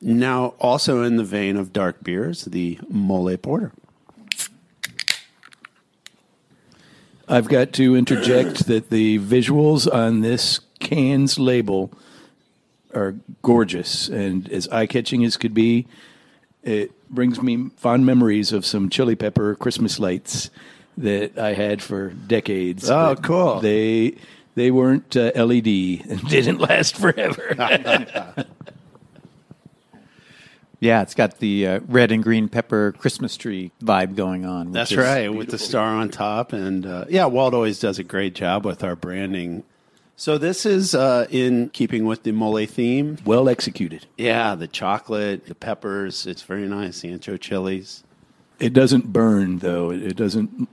[0.00, 3.72] Now, also in the vein of dark beers, the mole porter.
[7.28, 11.90] I've got to interject that the visuals on this can's label
[12.94, 15.86] are gorgeous and as eye catching as could be.
[16.62, 20.50] It brings me fond memories of some chili pepper Christmas lights
[20.96, 22.90] that I had for decades.
[22.90, 23.60] Oh, cool.
[23.60, 24.16] They
[24.58, 25.66] they weren't uh, LED
[26.08, 27.54] and didn't last forever.
[30.80, 34.70] Yeah, it's got the uh, red and green pepper Christmas tree vibe going on.
[34.70, 38.04] That's is- right, with the star on top, and uh, yeah, Walt always does a
[38.04, 39.64] great job with our branding.
[40.14, 43.18] So this is uh, in keeping with the mole theme.
[43.24, 44.06] well executed.
[44.16, 46.26] Yeah, the chocolate, the peppers.
[46.26, 47.00] It's very nice.
[47.00, 48.04] The ancho chilies.
[48.60, 49.90] It doesn't burn though.
[49.90, 50.68] It, it doesn't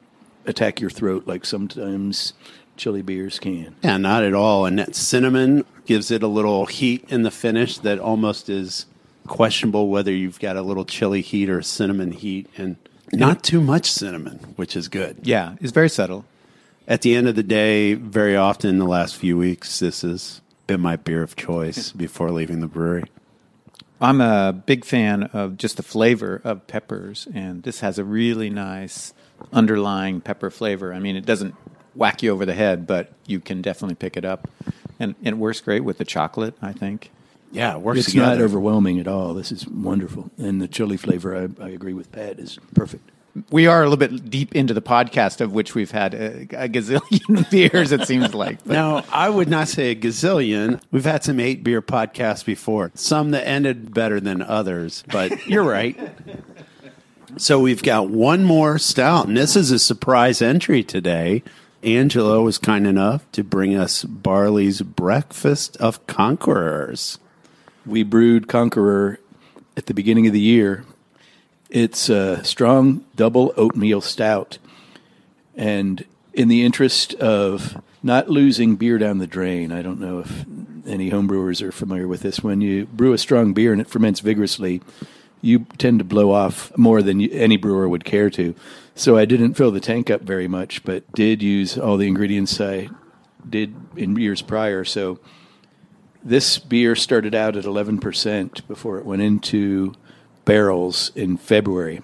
[0.46, 2.34] attack your throat like sometimes
[2.78, 3.76] chili beers can.
[3.84, 4.66] Yeah, not at all.
[4.66, 8.86] And that cinnamon gives it a little heat in the finish that almost is
[9.28, 12.76] questionable whether you've got a little chili heat or cinnamon heat, and
[13.12, 15.18] not too much cinnamon, which is good.
[15.24, 16.26] Yeah, it's very subtle.
[16.88, 20.42] At the end of the day, very often in the last few weeks, this has
[20.68, 23.06] been my beer of choice before leaving the brewery.
[24.02, 28.50] I'm a big fan of just the flavor of peppers, and this has a really
[28.50, 29.14] nice
[29.54, 30.94] underlying pepper flavor.
[30.94, 31.56] I mean, it doesn't
[31.96, 34.48] whack you over the head, but you can definitely pick it up,
[35.00, 36.56] and, and it works great with the chocolate.
[36.62, 37.12] I think.
[37.52, 38.36] Yeah, it works It's together.
[38.36, 39.34] not overwhelming at all.
[39.34, 40.30] This is wonderful.
[40.38, 43.12] And the chili flavor, I, I agree with Pat, is perfect.
[43.50, 46.68] We are a little bit deep into the podcast, of which we've had a, a
[46.70, 47.92] gazillion beers.
[47.94, 48.64] It seems like.
[48.66, 50.82] But Now, I would not say a gazillion.
[50.92, 55.64] We've had some eight beer podcasts before, some that ended better than others, but you're
[55.64, 55.98] right.
[57.38, 61.44] So we've got one more stout, and this is a surprise entry today.
[61.86, 67.20] Angelo was kind enough to bring us Barley's Breakfast of Conquerors.
[67.86, 69.20] We brewed Conqueror
[69.78, 70.84] at the beginning of the year.
[71.70, 74.58] It's a strong double oatmeal stout.
[75.56, 80.46] And in the interest of not losing beer down the drain, I don't know if
[80.88, 82.42] any homebrewers are familiar with this.
[82.42, 84.82] When you brew a strong beer and it ferments vigorously,
[85.42, 88.56] you tend to blow off more than any brewer would care to.
[88.98, 92.62] So I didn't fill the tank up very much, but did use all the ingredients
[92.62, 92.88] I
[93.48, 94.86] did in years prior.
[94.86, 95.20] So
[96.24, 99.94] this beer started out at 11% before it went into
[100.46, 102.02] barrels in February.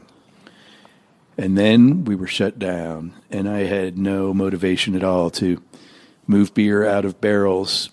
[1.38, 5.64] And then we were shut down, and I had no motivation at all to
[6.28, 7.90] move beer out of barrels.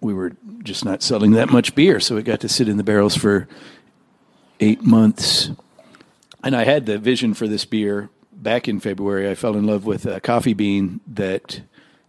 [0.00, 0.32] We were
[0.62, 3.46] just not selling that much beer, so it got to sit in the barrels for
[4.58, 5.50] eight months.
[6.44, 9.30] And I had the vision for this beer back in February.
[9.30, 11.62] I fell in love with a coffee bean that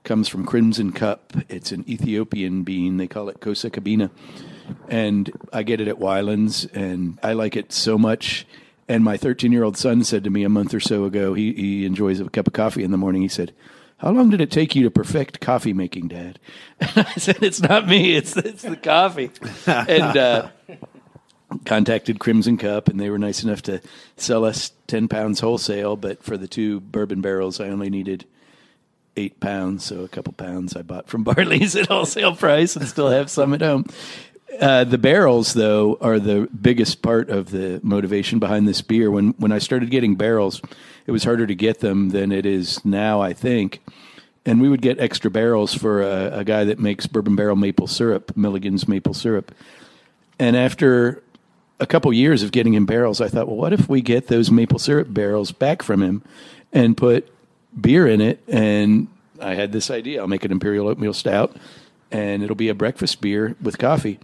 [0.04, 1.32] comes from Crimson Cup.
[1.48, 2.98] It's an Ethiopian bean.
[2.98, 4.10] They call it Kosa Kabina.
[4.90, 8.46] And I get it at Weiland's, and I like it so much.
[8.90, 11.54] And my 13 year old son said to me a month or so ago, he,
[11.54, 13.22] he enjoys a cup of coffee in the morning.
[13.22, 13.54] He said,
[13.98, 16.40] How long did it take you to perfect coffee making, Dad?
[16.82, 19.32] And I said, It's not me, it's, it's the coffee.
[19.66, 20.50] and uh,
[21.66, 23.82] contacted Crimson Cup, and they were nice enough to
[24.18, 25.96] sell us 10 pounds wholesale.
[25.96, 28.26] But for the two bourbon barrels, I only needed
[29.18, 29.84] eight pounds.
[29.84, 33.54] So a couple pounds I bought from Barley's at wholesale price and still have some
[33.54, 33.86] at home.
[34.60, 39.12] Uh, the barrels, though, are the biggest part of the motivation behind this beer.
[39.12, 40.62] When when I started getting barrels,
[41.08, 43.82] it was harder to get them than it is now, I think.
[44.46, 47.88] And we would get extra barrels for a, a guy that makes bourbon barrel maple
[47.88, 49.52] syrup, Milligan's maple syrup.
[50.38, 51.24] And after
[51.80, 54.52] a couple years of getting him barrels, I thought, well, what if we get those
[54.52, 56.24] maple syrup barrels back from him
[56.72, 57.32] and put
[57.80, 58.42] beer in it?
[58.48, 59.08] And
[59.42, 61.56] I had this idea: I'll make an imperial oatmeal stout,
[62.12, 64.20] and it'll be a breakfast beer with coffee.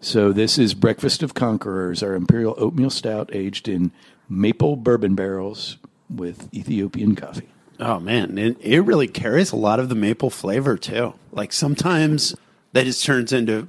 [0.00, 3.90] So this is Breakfast of Conquerors, our imperial oatmeal stout aged in
[4.28, 5.76] maple bourbon barrels
[6.08, 7.48] with Ethiopian coffee.
[7.80, 11.14] Oh man, it, it really carries a lot of the maple flavor too.
[11.32, 12.36] Like sometimes
[12.72, 13.66] that just turns into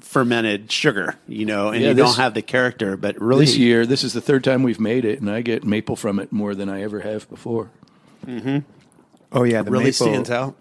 [0.00, 2.96] fermented sugar, you know, and Yeah, you this- don't have the character.
[2.96, 5.64] But really, This year, this is the third time we've made it, and I get
[5.64, 7.70] maple from it more than I ever have before.
[8.26, 8.58] Mm-hmm.
[9.32, 10.56] Oh yeah, the really maple, stands out.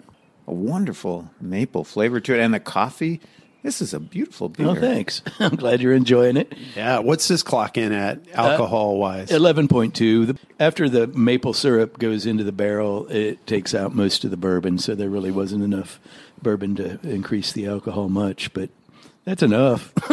[0.47, 3.19] A wonderful maple flavor to it, and the coffee.
[3.61, 4.67] This is a beautiful beer.
[4.67, 5.21] Oh, thanks.
[5.39, 6.53] I'm glad you're enjoying it.
[6.77, 9.31] Yeah, what's this clock in at alcohol wise?
[9.31, 10.35] Eleven point two.
[10.59, 14.77] After the maple syrup goes into the barrel, it takes out most of the bourbon,
[14.77, 15.99] so there really wasn't enough
[16.41, 18.53] bourbon to increase the alcohol much.
[18.53, 18.69] But
[19.29, 19.93] that's enough.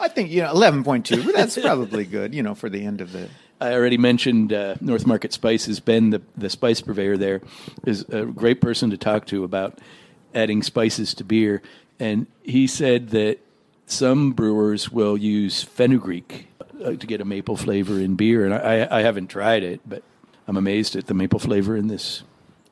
[0.00, 1.22] I think you know eleven point two.
[1.22, 2.34] But that's probably good.
[2.34, 3.28] You know, for the end of the.
[3.60, 5.80] I already mentioned uh, North Market Spices.
[5.80, 7.42] Ben, the, the spice purveyor there,
[7.84, 9.78] is a great person to talk to about
[10.34, 11.60] adding spices to beer.
[11.98, 13.40] And he said that
[13.84, 16.48] some brewers will use fenugreek
[16.82, 18.46] uh, to get a maple flavor in beer.
[18.46, 20.02] And I, I, I haven't tried it, but
[20.48, 22.22] I'm amazed at the maple flavor in this.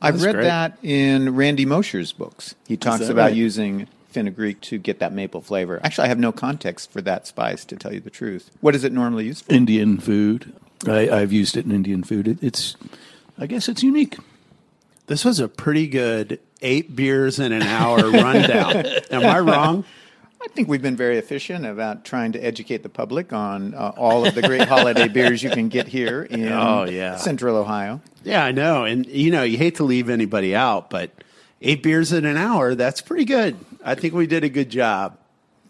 [0.01, 0.44] I've read great.
[0.44, 2.55] that in Randy Mosher's books.
[2.66, 3.34] He talks about right?
[3.34, 5.80] using fenugreek to get that maple flavor.
[5.82, 8.51] Actually, I have no context for that spice to tell you the truth.
[8.61, 9.53] What is it normally used for?
[9.53, 10.53] Indian food.
[10.86, 12.28] I, I've used it in Indian food.
[12.28, 12.76] It, it's,
[13.36, 14.16] I guess it's unique.
[15.09, 18.86] This was a pretty good eight beers in an hour rundown.
[19.11, 19.84] Am I wrong?
[20.41, 24.24] I think we've been very efficient about trying to educate the public on uh, all
[24.26, 27.16] of the great holiday beers you can get here in Oh, yeah.
[27.16, 28.01] Central Ohio.
[28.24, 28.84] Yeah, I know.
[28.84, 31.11] And, you know, you hate to leave anybody out, but
[31.61, 33.57] eight beers in an hour, that's pretty good.
[33.84, 35.18] I think we did a good job.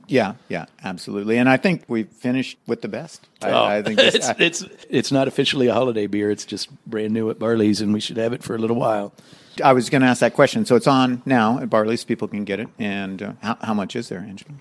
[0.06, 1.36] Yeah, yeah, absolutely.
[1.36, 3.26] And I think we finished with the best.
[3.42, 6.30] I, Oh, I think this, it's, it's it's not officially a holiday beer.
[6.30, 9.12] It's just brand new at Barley's, and we should have it for a little while.
[9.60, 10.64] I was going to ask that question.
[10.64, 12.04] So it's on now at Barley's.
[12.04, 12.68] People can get it.
[12.78, 14.54] And uh, how, how much is there, Angelo?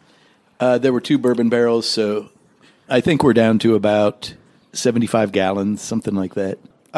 [0.59, 2.29] Uh, there were two bourbon barrels, so
[2.89, 4.33] I think we're down to about
[4.73, 6.57] seventy-five gallons, something like that.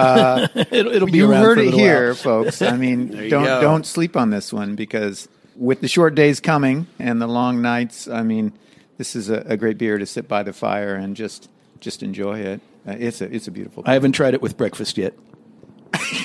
[0.71, 2.61] it'll, it'll be you around heard it here, folks.
[2.61, 3.61] I mean, don't go.
[3.61, 5.27] don't sleep on this one because
[5.57, 8.53] with the short days coming and the long nights, I mean,
[8.97, 11.49] this is a, a great beer to sit by the fire and just
[11.81, 12.61] just enjoy it.
[12.87, 13.83] Uh, it's a it's a beautiful.
[13.85, 15.13] I haven't tried it with breakfast yet.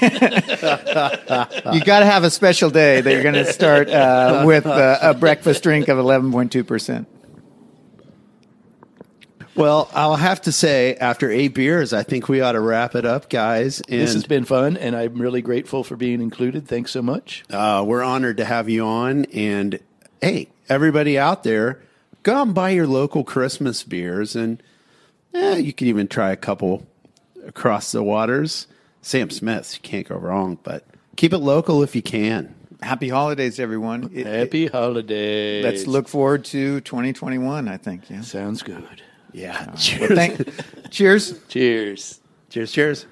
[0.02, 0.10] You
[1.84, 5.14] got to have a special day that you're going to start uh, with uh, a
[5.14, 7.08] breakfast drink of 11.2 percent.
[9.56, 13.04] Well, I'll have to say, after eight beers, I think we ought to wrap it
[13.06, 13.80] up, guys.
[13.88, 16.66] And This has been fun, and I'm really grateful for being included.
[16.66, 17.44] Thanks so much.
[17.48, 19.26] Uh, we're honored to have you on.
[19.26, 19.78] And
[20.20, 21.80] hey, everybody out there,
[22.24, 24.34] go out and buy your local Christmas beers.
[24.34, 24.60] And
[25.32, 26.84] eh, you can even try a couple
[27.46, 28.66] across the waters.
[29.04, 30.86] Sam Smith, you can't go wrong, but
[31.16, 32.54] keep it local if you can.
[32.80, 34.10] Happy holidays, everyone.
[34.14, 35.62] It- Happy holidays.
[35.62, 37.68] Let's look forward to 2021.
[37.68, 38.08] I think.
[38.08, 38.22] Yeah.
[38.22, 39.02] Sounds good.
[39.32, 39.66] Yeah.
[39.66, 40.14] Well, Cheers.
[40.14, 41.38] thank, cheers.
[41.48, 42.20] Cheers.
[42.48, 42.72] cheers.
[42.72, 43.06] Cheers.